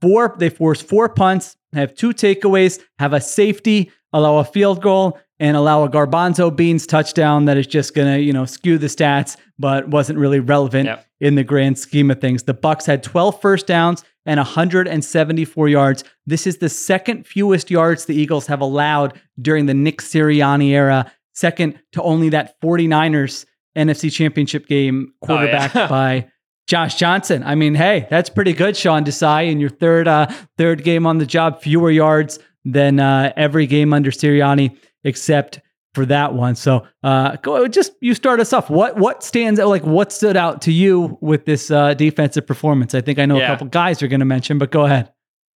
[0.00, 0.34] four.
[0.36, 5.56] They force four punts, have two takeaways, have a safety, allow a field goal, and
[5.56, 9.88] allow a Garbanzo Beans touchdown that is just gonna, you know, skew the stats, but
[9.90, 11.06] wasn't really relevant Yep.
[11.20, 12.42] in the grand scheme of things.
[12.42, 16.04] The Bucks had 12 first downs and 174 yards.
[16.26, 21.10] This is the second fewest yards the Eagles have allowed during the Nick Sirianni era,
[21.34, 23.44] second to only that 49ers
[23.76, 25.36] NFC Championship game Oh, yeah.
[25.68, 26.28] quarterbacked by
[26.66, 27.42] Josh Johnson.
[27.42, 31.18] I mean, hey, that's pretty good, Sean Desai, in your third uh, third game on
[31.18, 35.60] the job, fewer yards than uh, every game under Sirianni, except
[35.94, 36.54] for that one.
[36.56, 38.68] So, uh, go just you start us off.
[38.68, 39.68] What what stands out?
[39.68, 42.94] Like, what stood out to you with this uh, defensive performance?
[42.94, 45.10] I think I know a couple guys you're going to mention, but go ahead.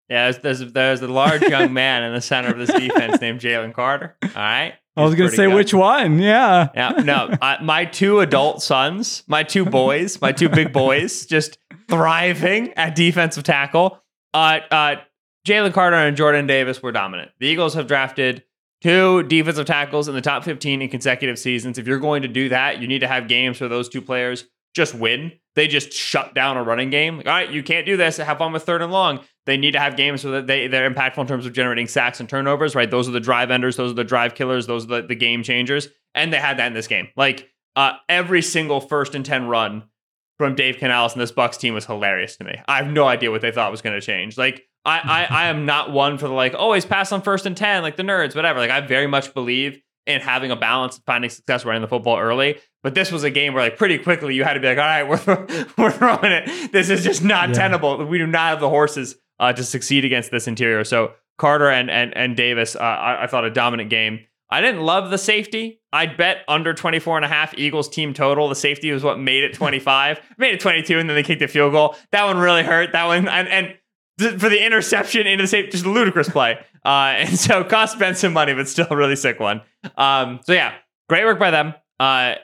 [0.08, 3.40] Yeah, there's, there's, there's a large young man in the center of this defense named
[3.40, 4.16] Jalen Carter.
[4.22, 4.74] All right.
[4.96, 5.54] I was going to say good.
[5.54, 6.18] which one.
[6.18, 6.68] Yeah.
[6.74, 11.58] Yeah, no, I, my two adult sons, my two boys, my two big boys, just
[11.88, 14.02] thriving at defensive tackle.
[14.34, 14.96] Uh, uh,
[15.46, 17.30] Jalen Carter and Jordan Davis were dominant.
[17.38, 18.42] The Eagles have drafted
[18.82, 21.78] two defensive tackles in the top 15 in consecutive seasons.
[21.78, 24.44] If you're going to do that, you need to have games where those two players
[24.74, 25.32] just win.
[25.56, 27.16] They just shut down a running game.
[27.16, 28.18] Like, all right, you can't do this.
[28.18, 29.20] Have fun with third and long.
[29.44, 32.28] they need to have games that they they're impactful in terms of generating sacks and
[32.28, 32.90] turnovers, right?
[32.90, 35.42] Those are the drive enders, those are the drive killers, those are the, the game
[35.42, 37.08] changers, and they had that in this game.
[37.16, 39.84] Like uh, every single first and ten run
[40.36, 42.54] from Dave Canales and this Bucks team was hilarious to me.
[42.68, 44.38] I have no idea what they thought was going to change.
[44.38, 47.56] Like I, I I am not one for the like always pass on first and
[47.56, 48.58] ten, like the nerds, whatever.
[48.58, 52.18] Like I very much believe in having a balance and finding success running the football
[52.18, 52.56] early.
[52.82, 54.84] But this was a game where, like, pretty quickly you had to be like, all
[54.84, 56.72] right, we're, we're throwing it.
[56.72, 57.54] This is just not Yeah.
[57.56, 58.02] tenable.
[58.06, 60.84] We do not have the horses uh, to succeed against this interior.
[60.84, 64.20] So Carter and and and Davis, uh, I, I thought a dominant game.
[64.50, 65.82] I didn't love the safety.
[65.92, 68.48] I'd bet under 24 and a half Eagles team total.
[68.48, 71.48] The safety was what made it 25, made it 22, and then they kicked a
[71.48, 71.96] field goal.
[72.12, 72.92] That one really hurt.
[72.92, 73.74] That one, and, and
[74.18, 76.58] for the interception into the safe, just a ludicrous play.
[76.84, 79.62] Uh, and so cost Ben some money, but still a really sick one.
[79.96, 80.74] Um, so yeah,
[81.08, 81.74] great work by them.
[82.00, 82.34] Uh,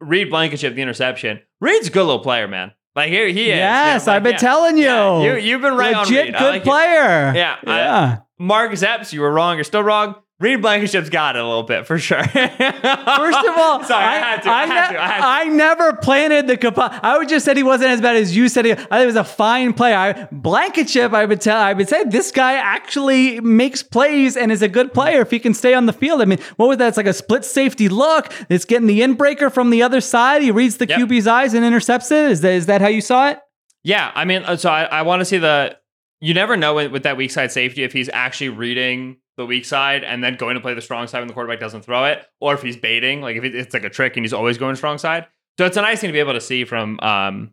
[0.00, 1.40] Reed Blankenship, the interception.
[1.60, 2.72] Reed's a good little player, man.
[2.94, 3.56] Like here he is.
[3.56, 4.38] Yes, Yeah, like, I've been yeah.
[4.38, 4.84] telling you.
[4.84, 6.34] Yeah, you you've been right Legit on Reed.
[6.38, 6.64] Good like it.
[6.64, 7.32] player.
[7.34, 8.16] Yeah, I- yeah.
[8.38, 9.56] Mark Zepps, you were wrong.
[9.56, 10.14] You're still wrong.
[10.38, 12.22] Reed Blankenship's got it a little bit for sure.
[12.22, 14.50] First of all, sorry, I, had to.
[14.50, 15.02] I, had ne- to.
[15.02, 15.26] I had to.
[15.26, 18.50] I never planted the capa- I would just said he wasn't as bad as you
[18.50, 18.66] said.
[18.66, 19.96] He, I think it was a fine player.
[19.96, 24.60] I, Blankenship, I would tell, I would say this guy actually makes plays and is
[24.60, 26.20] a good player if he can stay on the field.
[26.20, 26.88] I mean, what was that?
[26.88, 28.30] It's like a split safety look.
[28.50, 30.42] It's getting the inbreaker from the other side.
[30.42, 31.00] He reads the Yep.
[31.00, 32.30] QB's eyes and intercepts it.
[32.30, 33.38] Is that is that how you saw it?
[33.84, 35.78] Yeah, I mean, uh, so I, I want to see the.
[36.20, 39.64] You never know with, with that weak side safety if he's actually reading the weak
[39.64, 42.26] side and then going to play the strong side when the quarterback doesn't throw it,
[42.40, 44.98] or if he's baiting, like if it's like a trick and he's always going strong
[44.98, 45.26] side.
[45.58, 47.52] So it's a nice thing to be able to see from um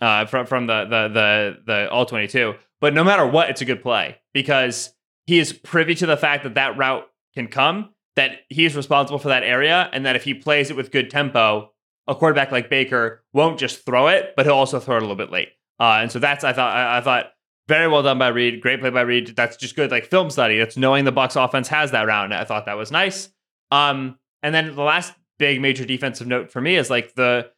[0.00, 2.54] uh from from the the the the all twenty two.
[2.80, 4.92] But no matter what, it's a good play because
[5.26, 9.18] he is privy to the fact that that route can come, that he is responsible
[9.18, 11.70] for that area, and that if he plays it with good tempo,
[12.06, 15.16] a quarterback like Baker won't just throw it, but he'll also throw it a little
[15.16, 15.48] bit late.
[15.80, 17.32] Uh, and so that's I thought I, I thought
[17.68, 18.60] very well done by Reed.
[18.60, 19.34] Great play by Reed.
[19.36, 20.58] That's just good like film study.
[20.58, 22.34] That's knowing the Bucks offense has that round.
[22.34, 23.30] I thought that was nice.
[23.70, 27.50] Um, and then the last big major defensive note for me is like the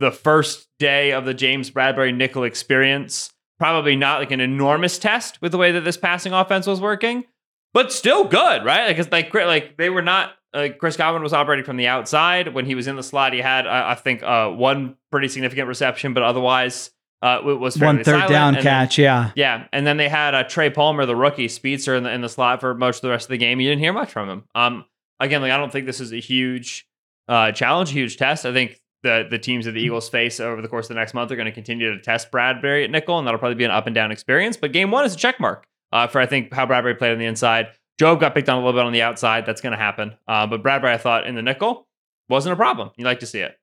[0.00, 3.30] the first day of the James Bradberry nickel experience.
[3.58, 7.24] Probably not like an enormous test with the way that this passing offense was working,
[7.72, 8.88] but still good, right?
[8.88, 10.32] Like it's like like they were not.
[10.52, 13.32] Uh, Chris Godwin was operating from the outside when he was in the slot.
[13.32, 16.90] He had, I I think, uh, one pretty significant reception, but otherwise
[17.24, 18.28] uh, it was One third silent.
[18.30, 18.98] down And then- catch.
[18.98, 19.30] yeah.
[19.34, 22.28] yeah, and then they had uh, Trey Palmer, the rookie speedster, in the in the
[22.28, 23.60] slot for most of the rest of the game.
[23.60, 24.44] You didn't hear much from him.
[24.54, 24.84] Um,
[25.20, 26.86] again, like I don't think this is a huge
[27.28, 28.44] uh, challenge, a huge test.
[28.44, 31.14] I think the the teams that the Eagles face over the course of the next
[31.14, 33.70] month are going to continue to test Bradberry at nickel, and that'll probably be an
[33.70, 34.56] up and down experience.
[34.56, 37.18] But game one is a check mark uh, for I think how Bradberry played on
[37.18, 37.68] the inside.
[38.00, 39.46] Jobe got picked on a little bit on the outside.
[39.46, 40.16] That's going to happen.
[40.26, 41.86] Uh, but Bradberry, I thought in the nickel
[42.28, 42.90] wasn't a problem.
[42.96, 43.56] You like to see it.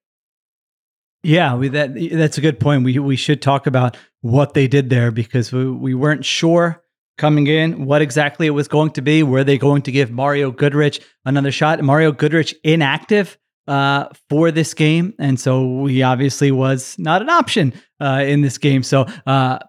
[1.23, 2.83] Yeah, we, that that's a good point.
[2.83, 6.83] We we should talk about what they did there because we, we weren't sure
[7.17, 9.21] coming in what exactly it was going to be.
[9.21, 11.79] Were they going to give Mario Goodrich another shot?
[11.81, 17.73] Mario Goodrich inactive uh, for this game, and so he obviously was not an option
[17.99, 18.83] uh, in this game.
[18.83, 19.05] So.
[19.25, 19.59] Uh,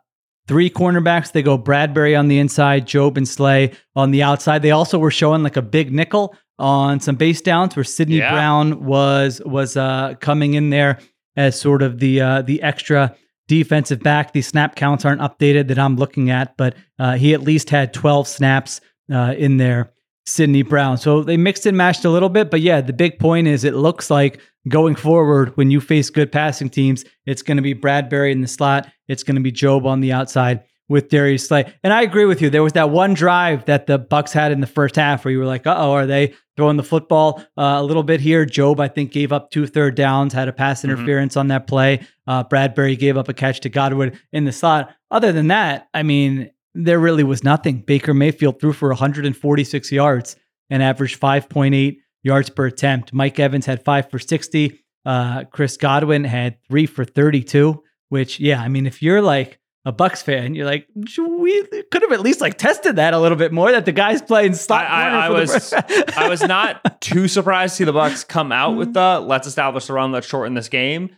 [0.49, 1.31] Three cornerbacks.
[1.31, 4.61] They go Bradberry on the inside, Jobe and Slay on the outside.
[4.61, 8.33] They also were showing like a big nickel on some base downs where Sydney Yeah.
[8.33, 10.99] Brown was was uh, coming in there
[11.37, 13.15] as sort of the uh, the extra
[13.49, 14.33] defensive back.
[14.33, 17.93] These snap counts aren't updated that I'm looking at, but uh, he at least had
[17.93, 18.81] 12 snaps
[19.13, 19.93] uh, in there.
[20.25, 20.99] Sydney Brown.
[20.99, 23.75] So they mixed and matched a little bit, but yeah, the big point is it
[23.75, 28.31] looks like going forward when you face good passing teams, it's going to be Bradberry
[28.31, 31.73] in the slot, it's going to be Jobe on the outside with Darius Slay.
[31.83, 32.51] And I agree with you.
[32.51, 35.39] There was that one drive that the Bucks had in the first half where you
[35.39, 38.79] were like, "Uh oh, are they throwing the football uh, a little bit here?" Jobe,
[38.79, 40.91] I think, gave up two third downs, had a pass Mhm.
[40.91, 42.01] interference on that play.
[42.27, 44.91] Uh, Bradberry gave up a catch to Godwin in the slot.
[45.11, 47.83] Other than that, I mean, there really was nothing.
[47.87, 50.37] Baker Mayfield threw for 146 yards
[50.71, 53.13] and averaged 5.8 yards per attempt.
[53.13, 54.79] Mike Evans had five for 60.
[55.05, 57.83] Uh, Chris Godwin had three for 32.
[58.11, 62.13] Which, yeah, I mean, if you're like a Bucks fan, you're like, we could have
[62.13, 63.73] at least like tested that a little bit more.
[63.73, 64.85] That the guys playing slot.
[64.87, 65.73] I- I- I was-
[66.17, 69.87] I was not too surprised to see the Bucks come out with the let's establish
[69.87, 71.11] the run, let's shorten this game.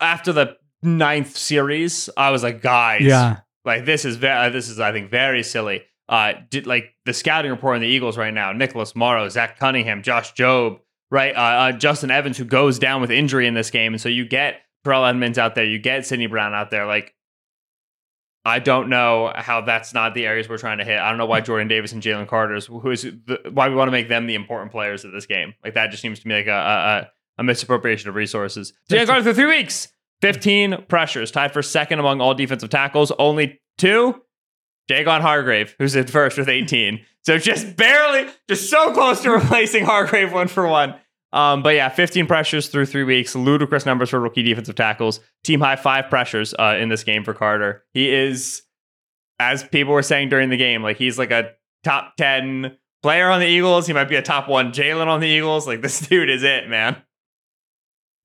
[0.00, 3.40] After the ninth series, I was like, guys, yeah.
[3.64, 5.82] like this is very, this is I think very silly.
[6.08, 8.52] Uh, did like the scouting report on the Eagles right now?
[8.52, 10.80] Nicholas Morrow, Zach Cunningham, Josh Jobe,
[11.10, 11.34] right?
[11.36, 14.24] Uh, uh, Justin Evans, who goes down with injury in this game, and so you
[14.26, 16.86] get Terrell Edmunds out there, you get Sydney Brown out there.
[16.86, 17.14] Like,
[18.44, 20.98] I don't know how that's not the areas we're trying to hit.
[20.98, 21.46] I don't know why mm-hmm.
[21.46, 24.34] Jordan Davis and Jalen Carter's who is the, why we want to make them the
[24.34, 25.54] important players of this game.
[25.62, 28.72] Like that just seems to me like a a, a- misappropriation of resources.
[28.90, 29.88] Jalen Carter through three weeks,
[30.20, 33.12] fifteen pressures, tied for second among all defensive tackles.
[33.18, 34.22] Only two
[34.90, 37.04] Javon Hargrave, who's in first with 18.
[37.22, 40.94] So just barely, just so close to replacing Hargrave one for one.
[41.32, 45.20] Um, but yeah, 15 pressures through three weeks, ludicrous numbers for rookie defensive tackles.
[45.44, 47.84] Team high five pressures uh, in this game for Carter.
[47.92, 48.62] He is,
[49.38, 51.52] as people were saying during the game, like he's like a
[51.84, 53.86] top 10 player on the Eagles.
[53.86, 55.66] He might be a top one Jalen on the Eagles.
[55.66, 56.96] Like this dude is it, man.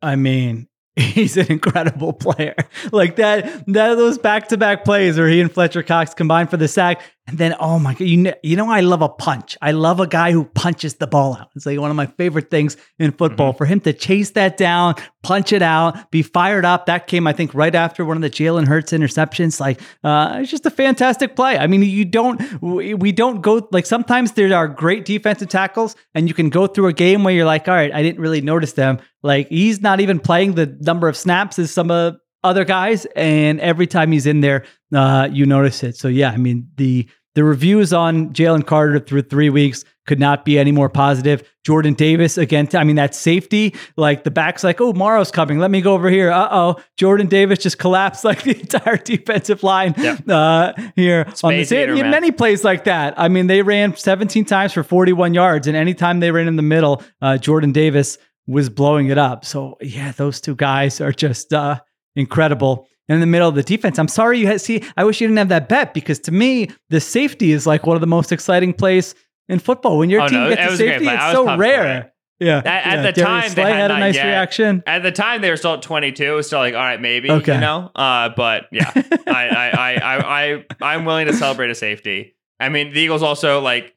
[0.01, 2.55] I mean, he's an incredible player.
[2.91, 6.57] Like that, that those back to back plays where he and Fletcher Cox combined for
[6.57, 9.57] the sack, and then oh my god, you know, you know, I love a punch.
[9.61, 11.49] I love a guy who punches the ball out.
[11.55, 13.51] It's like one of my favorite things in football.
[13.51, 13.57] Mm-hmm.
[13.57, 16.85] For him to chase that down, punch it out, be fired up.
[16.85, 19.59] That came, I think, right after one of the Jalen Hurts interceptions.
[19.59, 21.57] Like, uh, it's just a fantastic play.
[21.57, 25.95] I mean, you don't, we, we don't go like sometimes there are great defensive tackles,
[26.13, 28.41] and you can go through a game where you're like, all right, I didn't really
[28.41, 28.99] notice them.
[29.23, 33.59] Like he's not even playing the number of snaps as some of other guys, and
[33.59, 35.97] every time he's in there, uh, you notice it.
[35.97, 40.45] So yeah, I mean the the reviews on Jalen Carter through three weeks could not
[40.45, 41.43] be any more positive.
[41.65, 42.69] Jordan Davis again.
[42.73, 45.59] I mean that safety, like the back's like, oh, Morrow's coming.
[45.59, 46.31] Let me go over here.
[46.31, 50.29] Uh oh, Jordan Davis just collapsed like the entire defensive line Yep.
[50.29, 51.35] uh, here on the
[51.65, 51.97] Space same.
[51.97, 52.09] eater.
[52.09, 53.15] Many plays like that.
[53.17, 56.61] I mean, they ran 17 times for 41 yards, and anytime they ran in the
[56.61, 58.17] middle, uh, Jordan Davis
[58.47, 59.43] was blowing it up.
[59.43, 61.81] So yeah, those two guys are just uh,
[62.15, 62.87] incredible.
[63.07, 64.81] And in the middle of the defense, I'm sorry you had see.
[64.97, 67.95] I wish you didn't have that bet because to me, the safety is like one
[67.95, 69.13] of the most exciting plays
[69.47, 69.99] in football.
[69.99, 72.11] When your Oh, team no, gets a was a great safety, it's so rare.
[72.39, 72.57] Yeah.
[72.57, 73.01] At, at yeah.
[73.03, 74.25] the Darius time, they had, had a nice yet.
[74.25, 74.83] reaction.
[74.87, 76.23] At the time, they were still at 22.
[76.23, 77.53] It was still like, all right, maybe, Okay.
[77.53, 77.91] you know.
[77.95, 82.35] Uh, but yeah, I, I, I, I, I, I'm willing to celebrate a safety.
[82.59, 83.95] I mean, the Eagles also like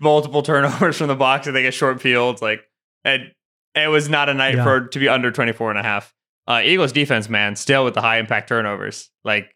[0.00, 2.40] multiple turnovers from the box and they get short fields.
[2.42, 2.62] Like,
[3.04, 3.20] it,
[3.74, 4.64] it was not a night Yeah.
[4.64, 6.14] for to be under 24 and a half.
[6.50, 9.08] Uh, Eagles defense, man, still with the high impact turnovers.
[9.22, 9.54] Like,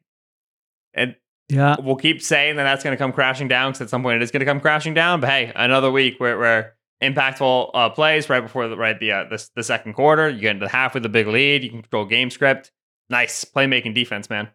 [0.94, 1.16] and
[1.48, 1.74] Yeah.
[1.82, 4.22] we'll keep saying that that's going to come crashing down because at some point it
[4.22, 5.20] is going to come crashing down.
[5.20, 9.24] But hey, another week where, where impactful uh, plays right before the right the, uh,
[9.28, 11.64] the the second quarter, you get into the half with a big lead.
[11.64, 12.70] You can control game script.
[13.10, 14.48] Nice playmaking defense, man.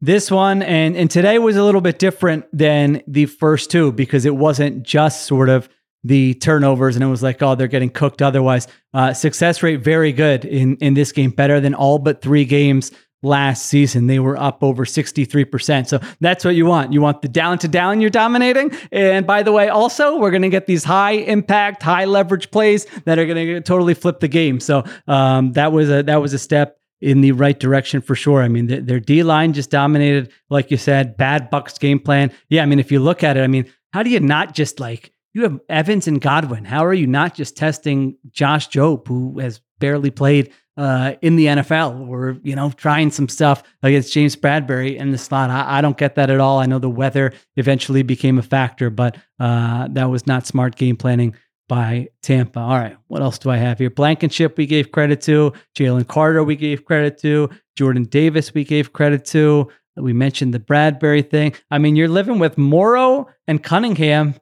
[0.00, 4.24] This one and and today was a little bit different than the first two because
[4.24, 5.68] it wasn't just sort of
[6.06, 8.68] the turnovers and it was like oh they're getting cooked otherwise.
[8.94, 12.92] Uh, success rate very good in in this game, better than all but three games
[13.22, 14.06] last season.
[14.06, 15.86] They were up over 63%.
[15.86, 16.92] So that's what you want.
[16.92, 18.72] You want the down to down you're dominating.
[18.92, 22.86] And by the way, also we're going to get these high impact, high leverage plays
[23.04, 24.60] that are going to totally flip the game.
[24.60, 28.42] So um, that was a that was a step in the right direction for sure.
[28.42, 32.32] I mean, their, their D line just dominated, like you said, bad Bucks game plan.
[32.48, 34.80] Yeah, I mean, if you look at it, I mean, how do you not just
[34.80, 36.64] like you have Evans and Godwin?
[36.64, 41.44] How are you not just testing Josh Jobe, who has barely played uh, in the
[41.44, 45.50] NFL, or you know, trying some stuff against James Bradberry in the slot?
[45.50, 46.58] I, I don't get that at all.
[46.58, 50.96] I know the weather eventually became a factor, but uh, that was not smart game
[50.96, 51.36] planning
[51.68, 52.58] by Tampa.
[52.58, 53.90] All right, what else do I have here?
[53.90, 55.52] Blankenship, we gave credit to.
[55.76, 57.50] Jalen Carter, we gave credit to.
[57.76, 59.68] Jordan Davis, we gave credit to.
[59.96, 61.52] We mentioned the Bradberry thing.
[61.70, 64.34] I mean, you're living with Morrow and Cunningham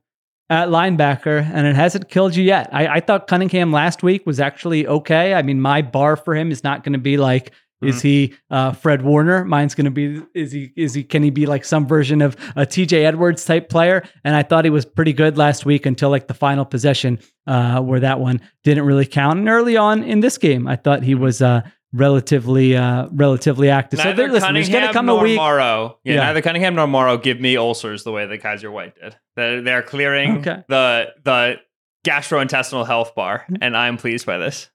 [0.51, 2.68] at linebacker, and it hasn't killed you yet.
[2.72, 5.34] I, I thought Cunningham last week was actually okay.
[5.34, 8.72] I mean, my bar for him is not going to be like, is he uh,
[8.72, 9.45] Fred Warner?
[9.45, 12.34] Mine's going to be, is he, is he, can he be like some version of
[12.57, 14.03] a TJ Edwards type player?
[14.24, 17.80] And I thought he was pretty good last week until like the final possession, uh,
[17.80, 19.38] where that one didn't really count.
[19.38, 21.62] And early on in this game, I thought he was uh,
[21.95, 24.01] relatively, uh, relatively active.
[24.01, 25.36] so there, Neither listen, there's going Cunningham to come a week.
[25.36, 25.99] Morrow.
[26.05, 26.20] Yeah, Yeah.
[26.24, 29.16] neither Cunningham nor Morrow give me ulcers the way that Kyzir White did.
[29.36, 30.62] They're, they're clearing Okay.
[30.68, 31.57] the the
[32.07, 33.62] gastrointestinal health bar, Mm-hmm.
[33.62, 34.70] and I'm pleased by this.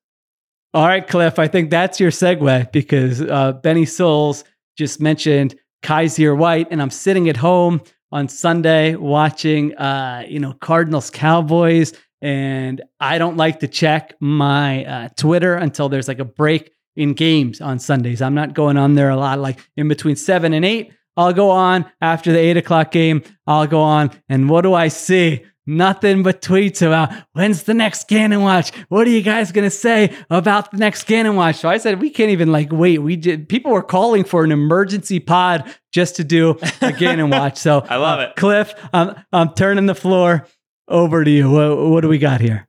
[0.73, 4.43] All right, Cliff, I think that's your segue because uh, Benny Souls
[4.77, 10.53] just mentioned Kyzir White, and I'm sitting at home on Sunday watching, uh, you know,
[10.53, 16.25] Cardinals Cowboys, and I don't like to check my uh, Twitter until there's like a
[16.25, 18.21] break in games on Sundays.
[18.21, 20.93] I'm not going on there a lot, like in between seven and eight.
[21.17, 23.23] I'll go on after the eight o'clock game.
[23.45, 25.45] I'll go on, and what do I see?
[25.65, 28.75] Nothing but tweets about when's the next Gannon watch?
[28.87, 31.57] What are you guys gonna say about the next Gannon watch?
[31.57, 32.99] So I said we can't even like wait.
[32.99, 33.47] We did.
[33.47, 37.57] People were calling for an emergency pod just to do a Gannon watch.
[37.57, 38.35] So I love uh, it.
[38.35, 38.73] Cliff.
[38.91, 40.47] I'm I'm turning the floor
[40.87, 41.51] over to you.
[41.51, 42.67] What, what do we got here?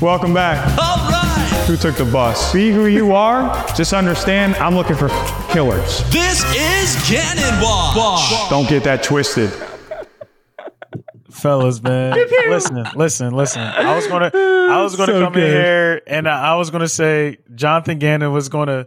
[0.00, 0.91] Welcome back.
[1.62, 1.68] All right.
[1.68, 2.52] Who took the bus?
[2.52, 3.66] Be who you are.
[3.74, 5.08] Just understand I'm looking for
[5.50, 6.02] killers.
[6.10, 8.50] This is Gannon Watch.
[8.50, 9.50] Don't get that twisted.
[11.30, 12.12] fellas, man.
[12.48, 13.62] listen, listen, listen.
[13.62, 15.44] I was gonna, I was gonna So come good.
[15.44, 18.86] in here and I, I was gonna say Jonathan Gannon was gonna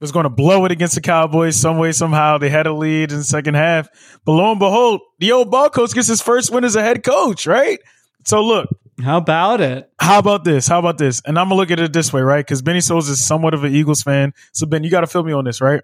[0.00, 2.36] was going to blow it against the Cowboys some way, somehow.
[2.36, 3.88] They had a lead in the second half.
[4.24, 7.04] But lo and behold, the old ball coach gets his first win as a head
[7.04, 7.78] coach, right?
[8.26, 8.68] So look,
[9.02, 9.90] How about it?
[9.98, 10.66] how about this?
[10.68, 11.22] How about this?
[11.24, 12.44] And I'm gonna look at it this way, right?
[12.44, 14.34] Because Benny Souls is somewhat of an Eagles fan.
[14.52, 15.82] So Ben, you got to fill me on this, right?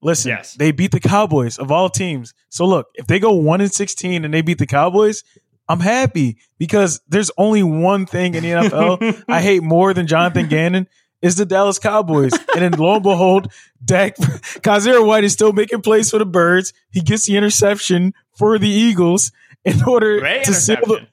[0.00, 0.54] Listen, Yes.
[0.54, 2.34] they beat the Cowboys of all teams.
[2.48, 5.22] So look, if they go one and sixteen and they beat the Cowboys,
[5.68, 10.48] I'm happy because there's only one thing in the NFL I hate more than Jonathan
[10.48, 10.88] Gannon
[11.20, 12.32] is the Dallas Cowboys.
[12.54, 13.52] And then lo and behold,
[13.84, 16.72] Dak Kyzir White is still making plays for the Birds.
[16.90, 19.30] He gets the interception for the Eagles
[19.64, 21.08] in order Great to seal the interception.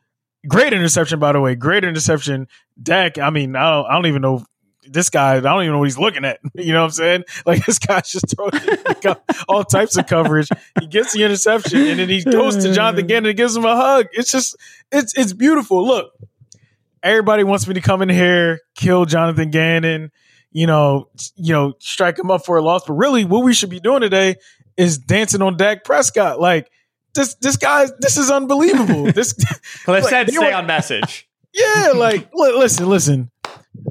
[0.48, 1.56] Great interception, by the way.
[1.56, 2.48] Great interception.
[2.82, 4.46] Dak, I mean, I don't, I don't even know
[4.88, 5.38] this guy.
[5.38, 6.40] I don't even know what he's looking at.
[6.56, 7.24] You know what I'm saying?
[7.46, 8.52] Like this guy's just throwing
[9.48, 10.50] all types of coverage.
[10.80, 13.76] He gets the interception and then he goes to Jonathan Gannon and gives him a
[13.76, 14.08] hug.
[14.12, 14.58] It's just,
[14.92, 15.86] it's, it's beautiful.
[15.86, 16.12] Look,
[17.02, 20.12] everybody wants me to come in here, kill Jonathan Gannon,
[20.52, 22.86] you know, you know, strike him up for a loss.
[22.86, 24.36] But really, what we should be doing today
[24.78, 26.40] is dancing on Dak Prescott.
[26.40, 26.70] Like
[27.20, 29.12] this, this guy, this is unbelievable.
[29.20, 29.34] This
[29.84, 31.28] Cliff like, said stay were- on message.
[31.54, 33.32] yeah, like listen, listen.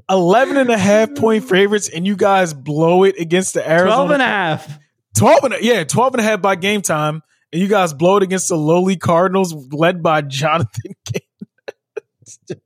[0.09, 4.11] 11 and a half point favorites and you guys blow it against the Arizona 12
[4.13, 4.79] and a half.
[5.17, 7.23] 12 and a, yeah, 12 and a half by game time
[7.53, 12.63] and you guys blow it against the lowly Cardinals led by Jonathan Gannon.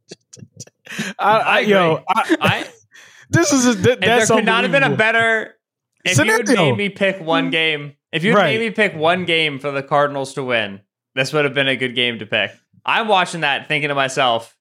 [1.19, 2.03] I, I, yo.
[2.09, 2.67] I, I
[3.31, 5.55] this is a, that's there could not have been a better.
[6.05, 6.71] If you Scenario.
[6.71, 7.51] made me pick one hmm.
[7.51, 8.59] game, if you had Right.
[8.59, 10.81] made me pick one game for the Cardinals to win,
[11.15, 12.53] this would have been a good game to pick.
[12.85, 14.57] I'm watching that, thinking to myself,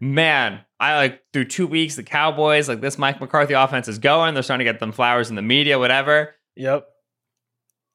[0.00, 4.34] man, I like through two weeks the Cowboys, like this Mike McCarthy offense is going.
[4.34, 6.34] They're starting to get them flowers in the media, whatever.
[6.56, 6.86] Yep.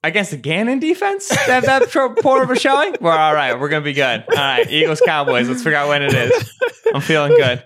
[0.06, 1.90] Against the Gannon defense, that that
[2.22, 2.98] poor of a showing.
[3.00, 3.58] We're all right.
[3.58, 4.26] We're gonna be good.
[4.30, 5.48] All right, Eagles Cowboys.
[5.48, 6.54] Let's figure out when it is.
[6.94, 7.64] I'm feeling good.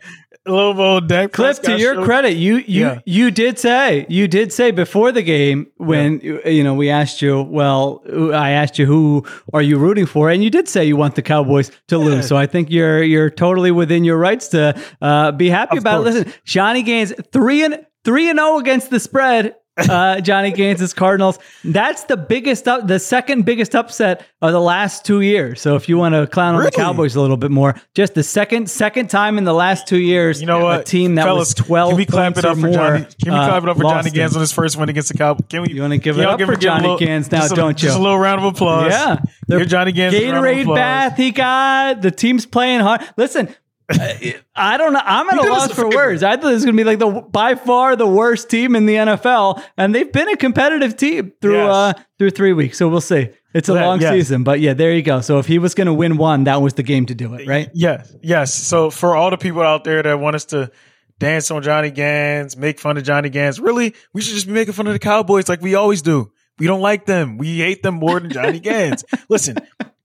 [0.48, 3.00] Lobo Cliff, to your credit, you you Yeah.
[3.06, 7.42] you did say you did say before the game when you know we asked you.
[7.42, 8.02] Well,
[8.34, 11.22] I asked you who are you rooting for, and you did say you want the
[11.22, 12.28] Cowboys to lose.
[12.28, 16.04] So I think you're you're totally within your rights to uh, be happy Of about
[16.04, 16.16] course.
[16.16, 16.28] it.
[16.28, 19.56] Listen, Johnny Gaines three and three and zero against the spread.
[19.78, 21.38] Uh, Johnny Gaines' Cardinals.
[21.64, 25.62] That's the biggest up, the second biggest upset of the last two years.
[25.62, 28.24] So if you want to clown on the Cowboys a little bit more, just the
[28.24, 30.82] second second time in the last two years, You know what?
[30.82, 31.90] a team that Fellas, was twelve.
[31.92, 33.06] Can we clap it up for more, Johnny?
[33.24, 34.14] Can we uh, clap it up for lost Johnny it.
[34.16, 35.46] Gans on his first win against the Cowboys?
[35.50, 35.74] Can we?
[35.74, 37.88] You wanna give it up for Johnny little- Gans now, a- don't you?
[37.88, 38.92] Just a little round of applause.
[38.92, 39.18] Yeah,
[39.48, 42.02] the Give Johnny Gans a round of Gatorade bath he got.
[42.02, 43.02] The team's playing hard.
[43.16, 43.54] Listen.
[43.90, 45.02] I don't know.
[45.04, 46.22] I'm at a loss for words.
[46.24, 48.86] I thought this was going to be like the by far the worst team in
[48.86, 51.70] the NFL, and they've been a competitive team through Yes.
[51.74, 52.78] uh, through three weeks.
[52.78, 53.30] So we'll see.
[53.54, 54.12] It's a Yeah, long yes.
[54.14, 55.22] season, but yeah, there you go.
[55.22, 57.48] So if he was going to win one, that was the game to do it,
[57.48, 57.70] right?
[57.74, 58.54] Yes, yes.
[58.54, 60.70] So for all the people out there that want us to
[61.18, 64.74] dance on Johnny Gans, make fun of Johnny Gans, really, we should just be making
[64.74, 66.32] fun of the Cowboys like we always do.
[66.60, 67.38] We don't like them.
[67.38, 69.04] We hate them more than Johnny Gans.
[69.30, 69.58] Listen,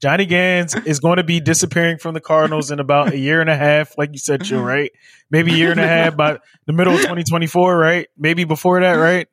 [0.02, 3.48] Johnny Gans is going to be disappearing from the Cardinals in about a year and
[3.48, 4.90] a half, like you said, Joe, right?
[5.30, 8.08] Maybe a year and a half by the middle of 2024, right?
[8.18, 9.28] Maybe before that, right?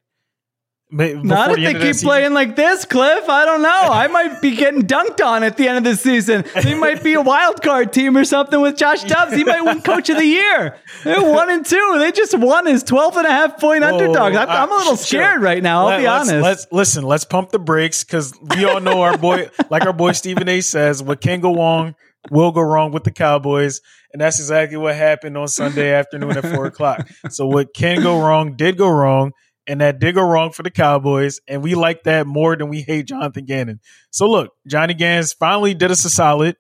[0.92, 2.08] Not if the they keep season.
[2.08, 3.30] playing like this, Cliff.
[3.30, 3.70] I don't know.
[3.70, 6.44] I might be getting dunked on at the end of the season.
[6.64, 9.34] They might be a wild card team or something with Josh Dobbs.
[9.34, 10.78] He might win coach of the year.
[11.04, 11.96] They're one and two.
[12.00, 14.36] They just won as 12 and a half point Whoa, underdogs.
[14.36, 15.40] I'm, I'm a little uh, scared sure.
[15.40, 15.82] right now.
[15.82, 16.44] I'll Let- be let's- honest.
[16.44, 17.04] Let's listen.
[17.04, 20.62] Let's pump the brakes because we all know our boy, like our boy Stephen A.
[20.62, 21.94] says, what can go wrong
[22.32, 23.80] will go wrong with the Cowboys,
[24.12, 27.08] and that's exactly what happened on Sunday afternoon at four o'clock.
[27.30, 29.32] So what can go wrong did go wrong,
[29.70, 32.82] and that did go wrong for the Cowboys, and we like that more than we
[32.82, 33.80] hate Jonathan Gannon.
[34.10, 36.58] So look, Johnny Gans finally did us a solid.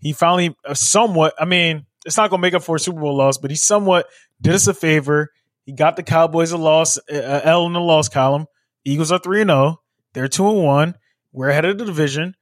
[0.00, 1.34] He finally uh, somewhat.
[1.38, 3.56] I mean, it's not going to make up for a Super Bowl loss, but he
[3.56, 4.08] somewhat
[4.40, 5.30] did us a favor.
[5.66, 8.46] He got the Cowboys a loss, L in the loss column.
[8.84, 9.80] Eagles are three and zero.
[10.14, 10.94] They're two and one.
[11.32, 12.34] We're ahead of the division.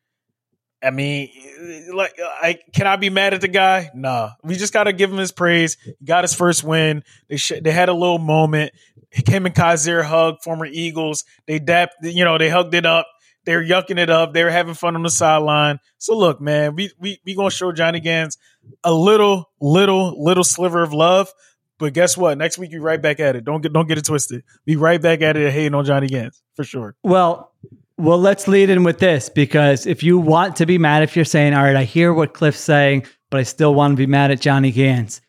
[0.86, 1.30] I mean,
[1.92, 3.90] like, I can I be mad at the guy?
[3.94, 5.76] Nah, we just got to give him his praise.
[5.84, 7.02] He got his first win.
[7.28, 8.72] They sh- they had a little moment.
[9.10, 11.24] Him and Kyzir hugged former Eagles.
[11.46, 13.06] They dapped, you know, they hugged it up.
[13.44, 14.34] They were yucking it up.
[14.34, 15.78] They were having fun on the sideline.
[15.98, 18.38] So look, man, we we we gonna show Johnny Gans
[18.82, 21.32] a little, little, little sliver of love.
[21.78, 22.38] But guess what?
[22.38, 23.44] Next week we right back at it.
[23.44, 24.42] Don't get don't get it twisted.
[24.64, 26.96] Be right back at it hating on Johnny Gans for sure.
[27.02, 27.52] Well,
[27.98, 31.24] well, let's lead in with this because if you want to be mad, if you're
[31.24, 34.30] saying, all right, I hear what Cliff's saying, but I still want to be mad
[34.30, 35.22] at Johnny Gans.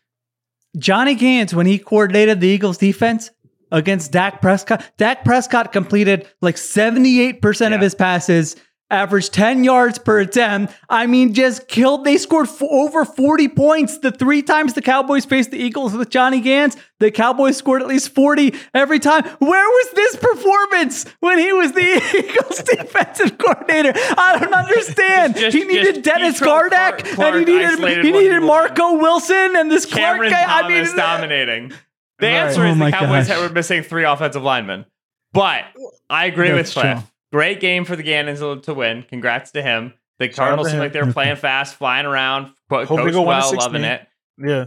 [0.78, 3.32] Johnny Gans, when he coordinated the Eagles defense
[3.72, 8.56] against Dak Prescott, Dak Prescott completed like 78% of his passes
[8.90, 10.74] averaged 10 yards per attempt.
[10.90, 12.06] I mean, just killed.
[12.06, 16.10] They scored f- over 40 points the three times the Cowboys faced the Eagles with
[16.10, 16.78] Johnny Gans.
[17.00, 19.24] The Cowboys scored at least 40 every time.
[19.40, 21.82] Where was this performance when he was the
[22.18, 23.92] Eagles defensive coordinator?
[24.18, 25.36] I don't understand.
[25.36, 26.70] Just- he needed Dennis Petro Gardeck
[27.00, 30.58] Clark- Clark and he needed he needed people Marco Wilson and this Cameron Clark guy.
[30.58, 31.70] I Thomas mean, dominating.
[32.20, 32.34] The Right.
[32.34, 33.38] answer Oh is my the Cowboys gosh.
[33.38, 34.86] were missing three offensive linemen.
[35.34, 35.66] But
[36.10, 37.04] I agree That's with Cliff.
[37.32, 39.04] Great game for the Gannons to- win.
[39.04, 39.94] Congrats to him.
[40.20, 44.08] The Cardinals seem like they're playing fast, flying around, Hope coached go well, loving it.
[44.38, 44.66] Yeah.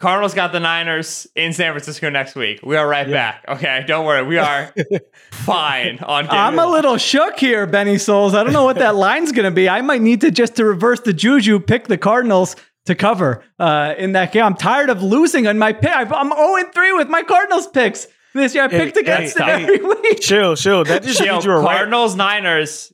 [0.00, 2.60] Cardinals got the Niners in San Francisco next week.
[2.62, 3.44] We are right back.
[3.48, 4.22] Okay, don't worry.
[4.24, 4.74] We are
[5.30, 6.34] fine on game.
[6.34, 8.34] I'm a little shook here, Benny Souls.
[8.34, 9.68] I don't know what that line's going to be.
[9.68, 12.56] I might need to just to reverse the juju, pick the Cardinals
[12.86, 14.44] to cover uh, in that game.
[14.44, 15.92] I'm tired of losing on my pick.
[15.94, 18.64] I'm 0 3 with my Cardinals picks this year.
[18.64, 20.20] I Hey, picked against hey, it every week.
[20.20, 20.84] Chill, chill.
[20.84, 21.32] That just Chill.
[21.34, 21.76] means you're right.
[21.76, 22.92] Cardinals Niners.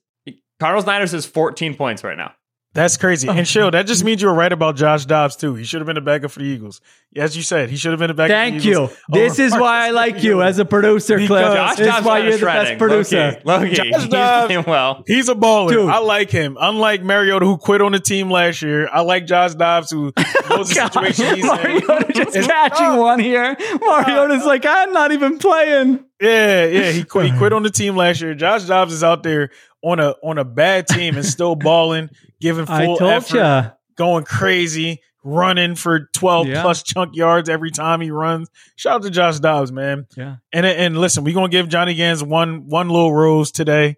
[0.59, 2.32] Cardinals Niners is 14 points right now.
[2.73, 3.27] That's crazy.
[3.29, 3.71] And chill.
[3.73, 5.55] That just means you were right about Josh Dobbs too.
[5.57, 6.81] He should have been a backup for the Eagles.
[7.16, 8.31] As you said, he should have been a backup.
[8.35, 8.79] Thank for the you.
[8.83, 11.29] Oh, this is why I like you as a producer, Cliff.
[11.29, 13.41] Because- Josh This is why you're the best producer.
[13.45, 13.64] Low-key.
[13.66, 13.75] Low-key.
[13.91, 15.03] Josh He's Dobbs- playing well.
[15.07, 15.71] He's a baller.
[15.71, 15.91] Dude.
[15.91, 16.57] I like him.
[16.61, 20.12] Unlike Mariota, who quit on the team last year, I like Josh Dobbs, who
[20.49, 21.49] knows the situation he's in.
[21.51, 23.57] Mariota just It's- catching one here.
[23.81, 26.05] Mariota's uh, like, I'm not even playing.
[26.21, 26.91] Yeah, yeah.
[26.91, 27.31] He quit.
[27.33, 28.35] He quit on the team last year.
[28.35, 29.51] Josh Dobbs is out there
[29.83, 32.11] on a on a bad team and still balling,
[32.41, 33.71] giving I full told effort, ya.
[33.97, 36.61] going crazy, running for twelve Yeah.
[36.62, 38.49] plus chunk yards every time he runs.
[38.77, 40.07] Shout out to Josh Dobbs, man.
[40.16, 40.37] Yeah.
[40.53, 43.97] And and listen, we're gonna give Johnny Gans one one little rose today,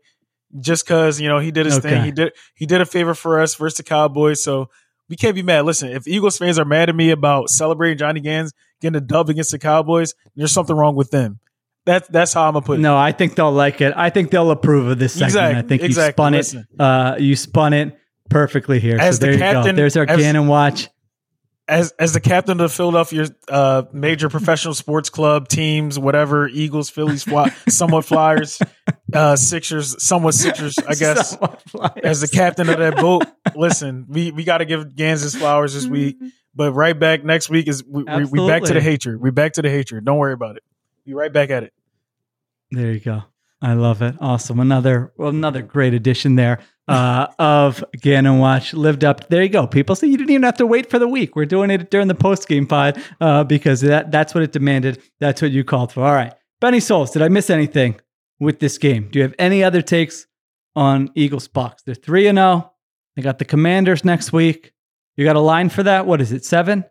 [0.61, 1.91] just cause you know he did his Okay.
[1.91, 2.05] thing.
[2.05, 4.68] He did he did a favor for us versus the Cowboys, so
[5.09, 5.64] we can't be mad.
[5.64, 9.29] Listen, if Eagles fans are mad at me about celebrating Johnny Gans getting a dub
[9.29, 11.41] against the Cowboys, there's something wrong with them.
[11.85, 12.83] That's that's how I'm gonna put it.
[12.83, 13.93] No, I think they'll like it.
[13.97, 15.30] I think they'll approve of this segment.
[15.30, 16.12] Exactly, I think you exactly.
[16.12, 16.66] spun Listen.
[16.72, 16.80] it.
[16.80, 17.99] Uh, you spun it
[18.30, 18.99] perfectly here.
[19.01, 19.80] As so the there you captain- go.
[19.80, 20.89] There's our as- Gannon watch.
[21.66, 26.89] as as the captain of the Philadelphia uh, major professional sports club teams, whatever Eagles,
[26.89, 28.61] Phillies, fly, somewhat Flyers,
[29.12, 31.37] uh, Sixers, somewhat Sixers, I guess.
[32.05, 33.24] As the captain of that boat,
[33.57, 36.16] listen, we we got to give Gans his flowers this week,
[36.55, 39.20] but right back next week is we, we, we back to the hatred.
[39.20, 40.05] We back to the hatred.
[40.05, 40.62] Don't worry about it.
[41.07, 41.72] We right back at it.
[42.70, 43.24] There you go.
[43.61, 44.16] I love it.
[44.20, 44.59] Awesome.
[44.61, 48.74] Another well, another great addition there uh, of Gannon Watch.
[48.74, 49.28] Lived up.
[49.28, 49.66] There you go.
[49.66, 51.36] People say you didn't even have to wait for the week.
[51.36, 55.00] We're doing it during the post game pod uh, because that that's what it demanded.
[55.20, 56.05] That's what you called for.
[56.05, 57.11] All right, Benny Souls.
[57.12, 58.00] Did I miss anything
[58.40, 59.09] with this game?
[59.11, 60.26] Do you have any other takes
[60.74, 61.82] on Eagles Bucks?
[61.84, 62.72] They're three and zero.
[63.14, 64.72] They got the Commanders next week.
[65.16, 66.07] You got a line for that?
[66.07, 66.44] What is it?
[66.44, 66.84] Seven.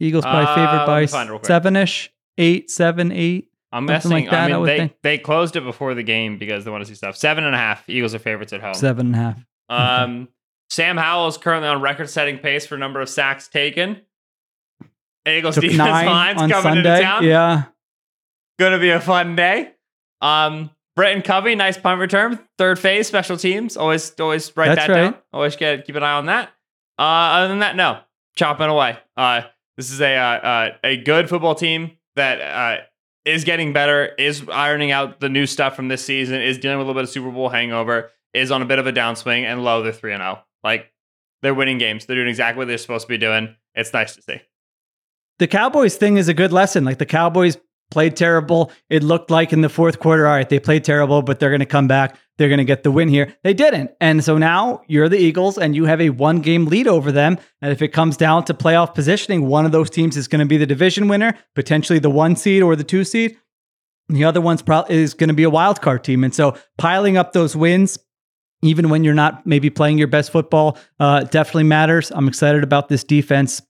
[0.00, 1.46] Eagles probably Uh, favored by me find it real quick.
[1.46, 3.48] seven ish, eight, seven, eight.
[3.74, 4.10] I'm guessing.
[4.10, 4.92] like that, I I mean, would they think.
[5.02, 7.16] they closed it before the game because they want to see stuff.
[7.16, 7.88] Seven and a half.
[7.88, 8.74] Eagles are favorites at home.
[8.74, 10.02] Seven and a half.
[10.04, 10.28] Um,
[10.68, 14.02] Sam Howell is currently on record-setting pace for number of sacks taken.
[15.26, 17.24] Eagles Took defense line's coming into town.
[17.24, 17.64] Yeah.
[18.58, 19.72] Gonna be a fun day.
[20.20, 23.76] Um, Britain Covey, nice punt return, third phase, special teams.
[23.76, 25.14] Always, always write That's that down.
[25.32, 26.50] Always get keep an eye on that.
[26.98, 28.00] Uh, other than that, no,
[28.36, 28.98] chopping away.
[29.16, 29.42] Uh,
[29.78, 32.82] this is a uh, uh, a good football team that uh,
[33.24, 36.86] is getting better, is ironing out the new stuff from this season, is dealing with
[36.86, 39.64] a little bit of Super Bowl hangover, is on a bit of a downswing, and
[39.64, 40.42] low they're three and zero.
[40.64, 40.92] Like
[41.42, 42.06] they're winning games.
[42.06, 43.56] They're doing exactly what they're supposed to be doing.
[43.74, 44.40] It's nice to see.
[45.38, 46.84] The Cowboys thing is a good lesson.
[46.84, 47.56] Like the Cowboys
[47.90, 48.72] played terrible.
[48.88, 51.60] It looked like in the fourth quarter, all right, they played terrible, but they're going
[51.60, 52.16] to come back.
[52.38, 53.34] They're going to get the win here.
[53.44, 53.90] They didn't.
[54.00, 57.38] And so now you're the Eagles and you have a one game lead over them.
[57.60, 60.46] And if it comes down to playoff positioning, one of those teams is going to
[60.46, 63.36] be the division winner, potentially the one seed or the two seed.
[64.08, 66.24] The other one's probably is going to be a wild card team.
[66.24, 67.98] And so piling up those wins,
[68.62, 72.10] even when you're not maybe playing your best football, uh, definitely matters.
[72.10, 73.60] I'm excited about this defense.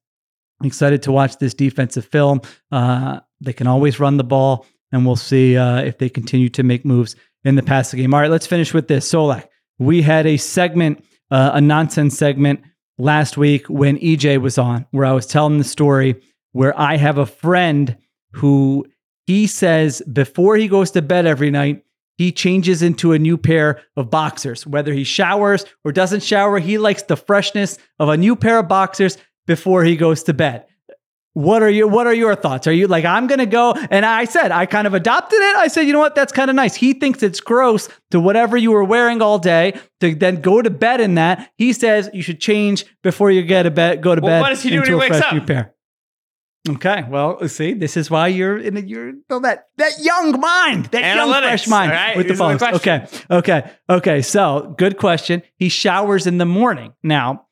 [0.61, 2.41] I'm excited to watch this defensive film.
[2.71, 6.63] Uh, they can always run the ball, and we'll see uh, if they continue to
[6.63, 8.15] make moves in the passing game.
[8.15, 9.11] All right, let's finish with this.
[9.11, 9.47] Solak,
[9.79, 12.61] we had a segment, uh, a nonsense segment
[12.99, 16.21] last week when EJ was on, where I was telling the story
[16.53, 17.97] where I have a friend
[18.33, 18.87] who
[19.27, 21.85] he says before he goes to bed every night,
[22.19, 24.67] he changes into a new pair of boxers.
[24.67, 28.69] Whether he showers or doesn't shower, he likes the freshness of a new pair of
[28.69, 29.17] boxers
[29.47, 30.67] before he goes to bed.
[31.35, 32.67] What are your what are your thoughts?
[32.67, 35.57] Are you like I'm going to go and I said I kind of adopted it.
[35.57, 36.15] I said, "You know what?
[36.15, 39.81] That's kind of nice." He thinks it's gross to whatever you were wearing all day
[40.01, 41.51] to then go to bed in that.
[41.57, 44.51] He says you should change before you get to bed go to Well, bed what
[44.51, 45.47] does he do when he wakes up?
[45.47, 45.75] pair.
[46.69, 51.17] Okay, well, see, this is why you're in a, you're that that young mind, that
[51.17, 52.17] young Analytics, fresh mind right?
[52.17, 52.63] with These the phones.
[52.63, 54.23] okay, okay, okay.
[54.23, 55.43] So, good question.
[55.57, 56.93] He showers in the morning.
[57.03, 57.47] Now,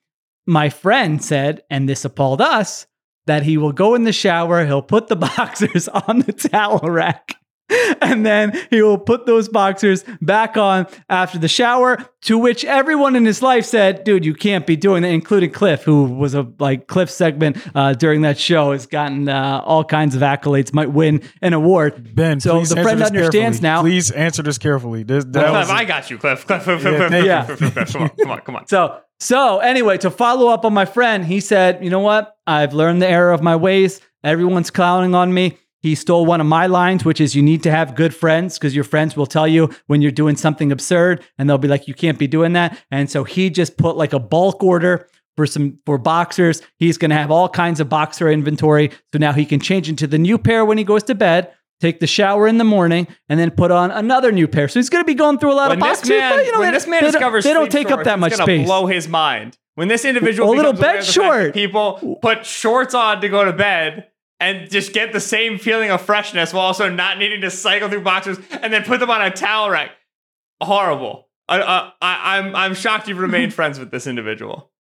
[0.47, 2.87] my friend said, and this appalled us,
[3.31, 7.37] that he will go in the shower, he'll put the boxers on the towel rack,
[8.01, 11.99] and then he will put those boxers back on after the shower.
[12.25, 15.83] To which everyone in his life said, "Dude, you can't be doing that." Including Cliff,
[15.83, 20.15] who was a like Cliff segment uh, during that show, has gotten uh, all kinds
[20.15, 22.15] of accolades, might win an award.
[22.15, 23.63] Ben, so please the answer friend this understands carefully.
[23.63, 23.81] now.
[23.83, 25.03] Please answer this carefully.
[25.03, 26.47] This, that Cliff, was I got you, Cliff.
[26.47, 27.73] Cliff, Cliff, Cliff, Yeah, Cliff, thank.
[27.75, 28.67] Cliff, Cliff, Cliff, Come on, come on, come on.
[28.67, 32.37] So, so anyway, to follow up on my friend, he said, "You know what?
[32.47, 34.01] I've learned the error of my ways.
[34.23, 37.71] Everyone's clowning on me." He stole one of my lines, which is you need to
[37.71, 41.49] have good friends because your friends will tell you when you're doing something absurd and
[41.49, 42.79] they'll be like, you can't be doing that.
[42.91, 46.61] And so he just put like a bulk order for some for boxers.
[46.79, 48.91] He's going to have all kinds of boxer inventory.
[49.13, 51.51] So now he can change into the new pair when he goes to bed,
[51.81, 54.69] take the shower in the morning, and then put on another new pair.
[54.69, 56.11] So he's going to be going through a lot When of boxers.
[56.11, 58.19] man, but, you know, when this man they don't- discovers they don't take up that
[58.19, 58.67] much space.
[58.67, 59.57] blow his mind.
[59.77, 61.55] When this individual A little bed of the fact that short.
[61.55, 64.09] people put shorts on to go to bed
[64.41, 68.03] and just get the same feeling of freshness while also not needing to cycle through
[68.03, 69.91] boxers and then put them on a towel rack.
[70.63, 71.29] Horrible.
[71.49, 74.71] I, I, I, I'm I'm shocked you've remained friends with this individual.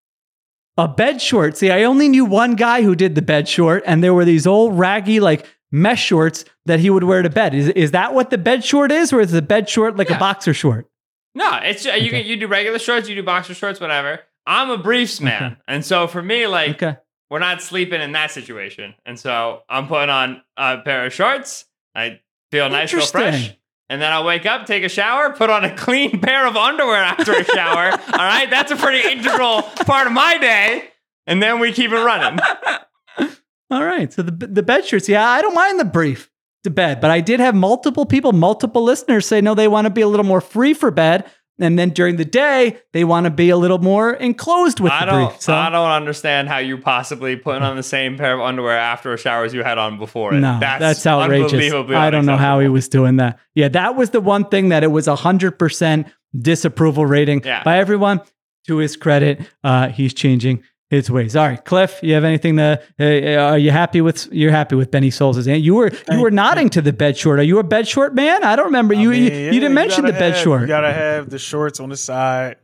[0.77, 1.57] A bed short.
[1.57, 4.47] See, I only knew one guy who did the bed short, and there were these
[4.47, 7.55] old raggy like mesh shorts that he would wear to bed.
[7.55, 10.19] Is is that what the bed short is, or is the bed short like a
[10.19, 10.87] boxer short?
[11.35, 14.21] No, it's uh, you can you do regular shorts, you do boxer shorts, whatever.
[14.47, 16.97] I'm a briefs man, and so for me, like Okay.
[17.31, 21.65] We're not sleeping in that situation, and so I'm putting on a pair of shorts.
[21.95, 22.21] I
[22.51, 23.57] feel nice, feel fresh,
[23.89, 27.03] and then I'll wake up, take a shower, put on a clean pair of underwear
[27.03, 27.93] after a shower.
[27.93, 30.91] All right, that's a pretty integral part of my day,
[31.27, 32.39] and then we keep it running.
[33.71, 34.13] All right.
[34.13, 35.09] So the the bed shorts.
[35.09, 36.31] Yeah, I don't mind the brief
[36.65, 39.91] to bed, but I did have multiple people, multiple listeners say no, they want to
[39.91, 41.25] be a little more free for bed.
[41.61, 45.01] And then during the day, they want to be a little more enclosed with I
[45.05, 45.41] the don't, brief.
[45.43, 49.13] So I don't understand how you possibly putting on the same pair of underwear after
[49.13, 50.41] a shower as you had on before it.
[50.41, 51.53] No, that's, outrageous.
[51.53, 53.39] unbelievably I don't know how he was doing that.
[53.55, 56.07] Yeah, that was the one thing that it was a hundred percent
[56.39, 57.63] disapproval rating Yeah.
[57.63, 58.21] by everyone.
[58.67, 61.37] To his credit, uh, he's changing his ways.
[61.37, 62.83] All right, Cliff, you have anything to?
[62.99, 64.29] Uh, are you happy with?
[64.33, 65.55] You're happy with Benny Souls' answer?
[65.55, 67.39] You were you were nodding to the bed short.
[67.39, 68.45] Are you a bed short man?
[68.45, 68.93] I don't remember.
[68.95, 70.61] You mean, you, yeah, you didn't mention the gotta bed have- short.
[70.63, 72.57] You gotta have the shorts on the side,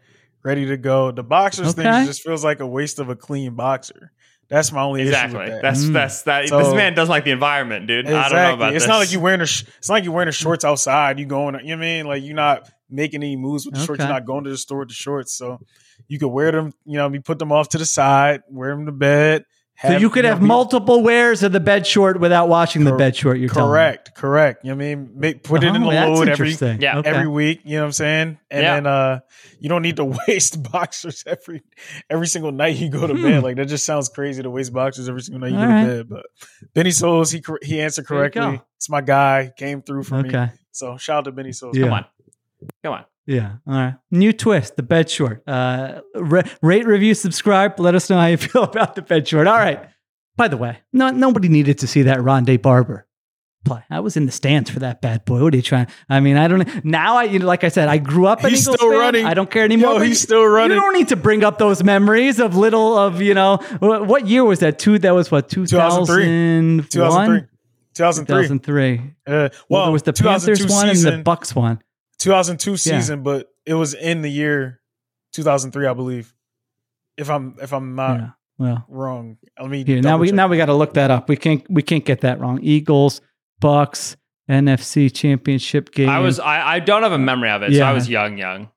[0.42, 1.12] ready to go.
[1.12, 1.82] The boxers Okay.
[1.84, 4.10] thing just feels like a waste of a clean boxer.
[4.48, 5.40] That's my only Exactly.
[5.40, 5.62] issue with that.
[5.62, 5.92] That's Mm.
[5.92, 6.48] that's that.
[6.48, 8.06] So- this man doesn't like the environment, dude.
[8.06, 8.54] I don't know Exactly.
[8.54, 8.88] about it's this.
[8.88, 9.46] not like you wearing a.
[9.46, 11.18] sh- It's not like you wearing the shorts outside.
[11.18, 11.54] You going.
[11.64, 12.06] You know what I mean?
[12.06, 13.98] Like you're not making any moves with the shorts.
[14.00, 15.32] You're not going to the store with the shorts.
[15.36, 15.60] So
[16.08, 16.72] you could wear them.
[16.84, 19.44] You know, you put them off to the side, wear them to bed.
[19.82, 22.96] so you could know, have be- multiple wears of the bed short without washing the
[22.96, 23.38] bed short.
[23.38, 23.74] You're telling me.
[23.74, 24.64] Correct, correct.
[24.64, 25.10] You know what I mean?
[25.16, 26.80] Make, put it in Oh, the that's load every interesting.
[26.80, 26.98] Yeah.
[26.98, 27.10] Okay.
[27.10, 27.60] every week.
[27.64, 28.38] You know what I'm saying?
[28.50, 28.74] And Yeah.
[28.76, 29.20] then uh,
[29.60, 31.62] you don't need to waste boxers every
[32.08, 33.22] every single night you go to Hmm.
[33.22, 33.42] bed.
[33.42, 35.84] Like that just sounds crazy to waste boxers every single night you All go right.
[35.84, 36.08] to bed.
[36.08, 36.26] But
[36.72, 38.62] Benny Souls, he he answered correctly.
[38.78, 39.52] It's my guy.
[39.58, 40.30] Came through for me.
[40.72, 41.76] So shout out to Benny Souls.
[41.76, 41.84] Yeah.
[41.84, 42.04] Come on,
[42.82, 43.04] come on.
[43.26, 43.56] Yeah.
[43.66, 43.94] All right.
[44.10, 45.42] New twist, the bed short.
[45.48, 47.78] Uh, ra- rate, review, subscribe.
[47.80, 49.46] Let us know how you feel about the bed short.
[49.46, 49.88] All right.
[50.36, 53.06] By the way, no, nobody needed to see that Rondé Barber
[53.64, 53.82] play.
[53.90, 55.42] I was in the stands for that bad boy.
[55.42, 55.86] What are you trying?
[56.10, 57.16] I mean, I don't now.
[57.16, 59.00] I, you know, like I said, I grew up an He's Eagles still fan.
[59.00, 59.24] running.
[59.26, 59.94] I don't care anymore.
[59.94, 60.76] Yo, he's still running.
[60.76, 64.44] You don't need to bring up those memories of little of you know what, year
[64.44, 64.78] was that?
[64.78, 64.98] Two.
[64.98, 66.82] That was what 2003.
[66.90, 66.90] 2003.
[66.90, 67.48] 2003.
[67.94, 68.42] 2003.
[68.42, 69.14] 2003.
[69.26, 71.80] Uh, Well, well, there was the 2002 Panthers one season, and the Bucks one.
[72.18, 74.80] 2002 season, but it was in the year
[75.32, 76.32] 2003, I believe.
[77.16, 78.28] If I'm if I'm not yeah.
[78.58, 79.84] Well, wrong, let me.
[79.84, 81.28] Here now we now we got to look that up.
[81.28, 82.58] We can't we can't get that wrong.
[82.62, 83.20] Eagles,
[83.60, 84.16] Bucks,
[84.50, 86.08] NFC Championship game.
[86.08, 88.70] I was I, I don't have a memory of it, so I was young, young.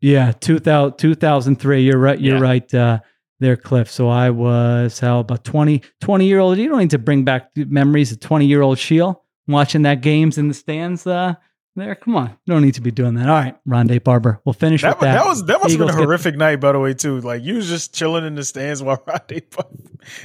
[0.00, 1.82] yeah 2000, 2003.
[1.82, 2.20] You're right.
[2.20, 2.42] You're Yeah.
[2.42, 2.74] right.
[2.74, 2.98] Uh,
[3.40, 3.90] there, Cliff.
[3.90, 6.58] So I was how about 20, 20 year old.
[6.58, 10.36] You don't need to bring back memories of twenty year old Sheil watching that games
[10.38, 11.06] in the stands.
[11.06, 11.34] Uh,
[11.76, 12.28] there, come on.
[12.44, 13.28] You don't need to be doing that.
[13.28, 14.40] All right, Rondé Barber.
[14.44, 15.14] We'll finish That, with that.
[15.14, 17.20] that was that must have been Eagles a get- horrific night, by the way, too.
[17.20, 19.42] Like you was just chilling in the stands while Rodney,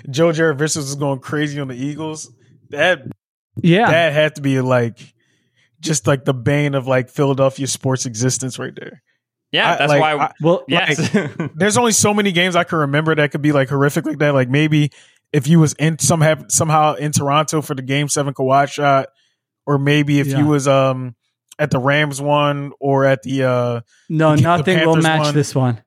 [0.10, 2.32] Joe Jurevicius was going crazy on the Eagles.
[2.70, 3.04] That
[3.62, 3.90] yeah.
[3.90, 5.00] that had to be like
[5.80, 9.02] just like the bane of like Philadelphia sports existence right there.
[9.52, 10.26] Yeah, I- that's like, why.
[10.26, 11.10] I- well, yes,
[11.56, 14.34] there's only so many games I can remember that could be like horrific like that.
[14.34, 14.92] Like maybe
[15.32, 19.08] if you was in some have somehow in Toronto for the game seven Kawhi shot,
[19.66, 20.40] or maybe if Yeah.
[20.40, 21.16] you was um
[21.60, 25.34] at the Rams one or at the uh no, nothing will match one.
[25.34, 25.84] this one.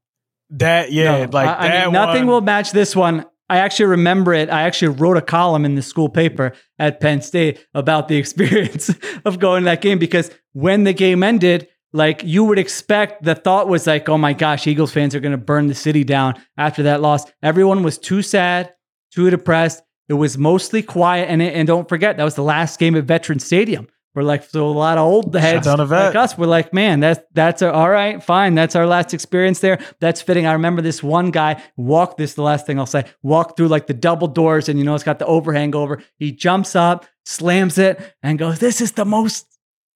[0.50, 3.26] that yeah No, like I, I that mean, nothing one, will match this one.
[3.48, 4.48] I actually remember it.
[4.48, 8.94] I actually wrote a column in the school paper at Penn State about the experience
[9.24, 13.34] of going to that game because when the game ended, like you would expect, the
[13.34, 16.40] thought was like, oh my gosh, Eagles fans are going to burn the city down
[16.56, 17.24] after that loss.
[17.42, 18.72] Everyone was too sad,
[19.12, 19.82] too depressed.
[20.08, 21.28] It was mostly quiet.
[21.28, 23.88] And, and don't forget, that was the last game at Veteran Stadium.
[24.14, 26.06] We're like, so a lot of old heads down a vet.
[26.06, 28.56] like us, we're like, man, that's that's a, all right, fine.
[28.56, 29.78] That's our last experience there.
[30.00, 30.46] That's fitting.
[30.46, 32.16] I remember this one guy walk.
[32.16, 33.04] This the last thing I'll say.
[33.22, 36.02] Walk through like the double doors, and you know it's got the overhang over.
[36.18, 39.46] He jumps up, slams it, and goes, "This is the most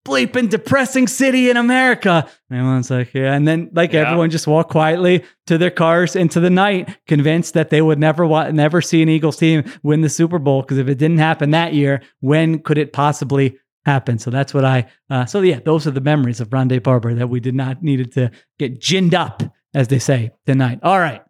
[0.06, 4.02] bleeping depressing city in America." And everyone's like, "Yeah." And then like Yeah.
[4.02, 8.28] everyone just walked quietly to their cars into the night, convinced that they would never
[8.28, 11.50] wa- never see an Eagles team win the Super Bowl because if it didn't happen
[11.52, 13.58] that year, when could it possibly?
[13.86, 14.18] Happen.
[14.20, 14.88] So that's what I.
[15.10, 18.12] Uh, so yeah, those are the memories of Rondé Barber that we did not needed
[18.14, 20.80] to get ginned up, as they say tonight.
[20.84, 21.22] All right,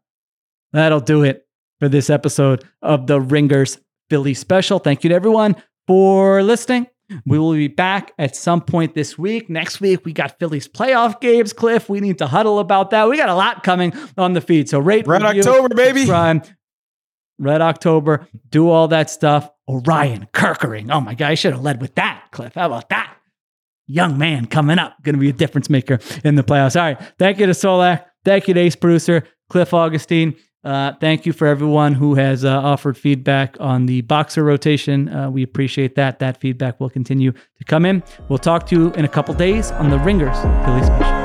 [0.71, 1.47] that'll do it
[1.79, 3.79] for this episode of the Ringers
[4.09, 4.79] Philly Special.
[4.79, 5.55] Thank you to everyone
[5.87, 6.87] for listening.
[7.25, 9.49] We will be back at some point this week.
[9.49, 11.89] Next week, we got Phillies playoff games, Cliff.
[11.89, 13.09] We need to huddle about that.
[13.09, 14.69] We got a lot coming on the feed.
[14.69, 15.99] So rate, Red review, October, baby.
[16.01, 16.47] subscribe.
[17.39, 19.49] Red October, do all that stuff.
[19.67, 20.91] Orion Kerkering.
[20.91, 22.55] Oh my God, I should have led with that, Cliff.
[22.55, 23.15] How about that?
[23.87, 26.75] Young man coming up, going to be a difference maker in the playoffs.
[26.75, 27.13] All right.
[27.19, 28.05] Thank you to Solak.
[28.23, 30.35] Thank you to Ace Producer, Cliff Augustin.
[30.63, 35.09] Uh, thank you for everyone who has uh, offered feedback on the boxer rotation.
[35.09, 36.19] Uh, we appreciate that.
[36.19, 38.01] That feedback will continue to come in.
[38.29, 41.22] We'll talk to you in a couple days on the Ringers Philly Special.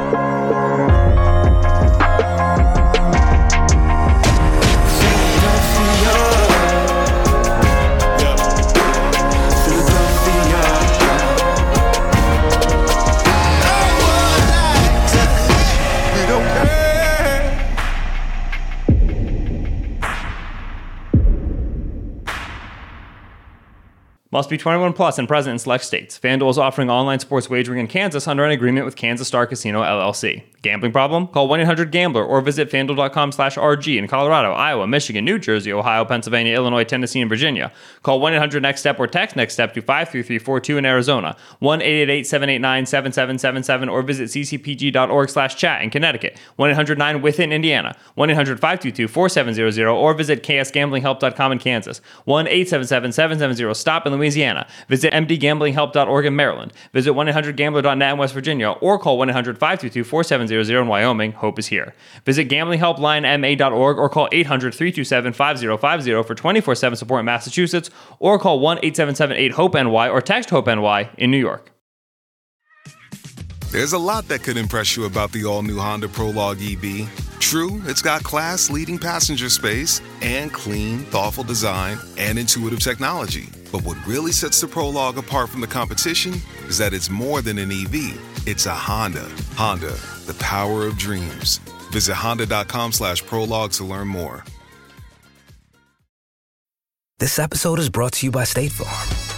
[24.39, 26.16] Must be 21 plus and present in select states.
[26.16, 29.82] FanDuel is offering online sports wagering in Kansas under an agreement with Kansas Star Casino
[29.82, 30.45] LLC.
[30.62, 31.26] Gambling problem?
[31.26, 36.55] Call 1-800-GAMBLER or visit FanDuel.com slash RG in Colorado, Iowa, Michigan, New Jersey, Ohio, Pennsylvania,
[36.55, 37.72] Illinois, Tennessee, and Virginia.
[38.05, 45.57] Call 1-800-NEXT-STEP or text NEXT STEP to 53342 in Arizona, 1-888-789-7777 or visit ccpg.org slash
[45.57, 54.28] chat in Connecticut, 1-800-9-WITH-IN Indiana, 1-800-522-4700 or visit ksgamblinghelp.com in Kansas, 1-877-770-STOP in Louisiana.
[54.89, 56.72] Visit mdgamblinghelp.org in Maryland.
[56.93, 61.33] Visit 1-800-GAMBLER.net in West Virginia or call 1-800-522-4700 in Wyoming.
[61.33, 61.95] Hope is here.
[62.24, 70.51] Visit gamblinghelplinema.org or call 800-327-5050 for 24-7 support in Massachusetts or call 1-877-8-HOPE-NY or text
[70.51, 71.72] HOPE-NY in New York.
[73.70, 77.07] There's a lot that could impress you about the all new Honda Prologue EV.
[77.39, 83.49] True, it's got class leading passenger space and clean, thoughtful design and intuitive technology.
[83.71, 86.35] But what really sets the Prologue apart from the competition
[86.66, 89.29] is that it's more than an EV, it's a Honda.
[89.57, 89.97] Honda,
[90.27, 91.59] the power of dreams.
[91.91, 94.45] Visit honda.com slash prologue to learn more.
[97.19, 99.38] This episode is brought to you by State Farm.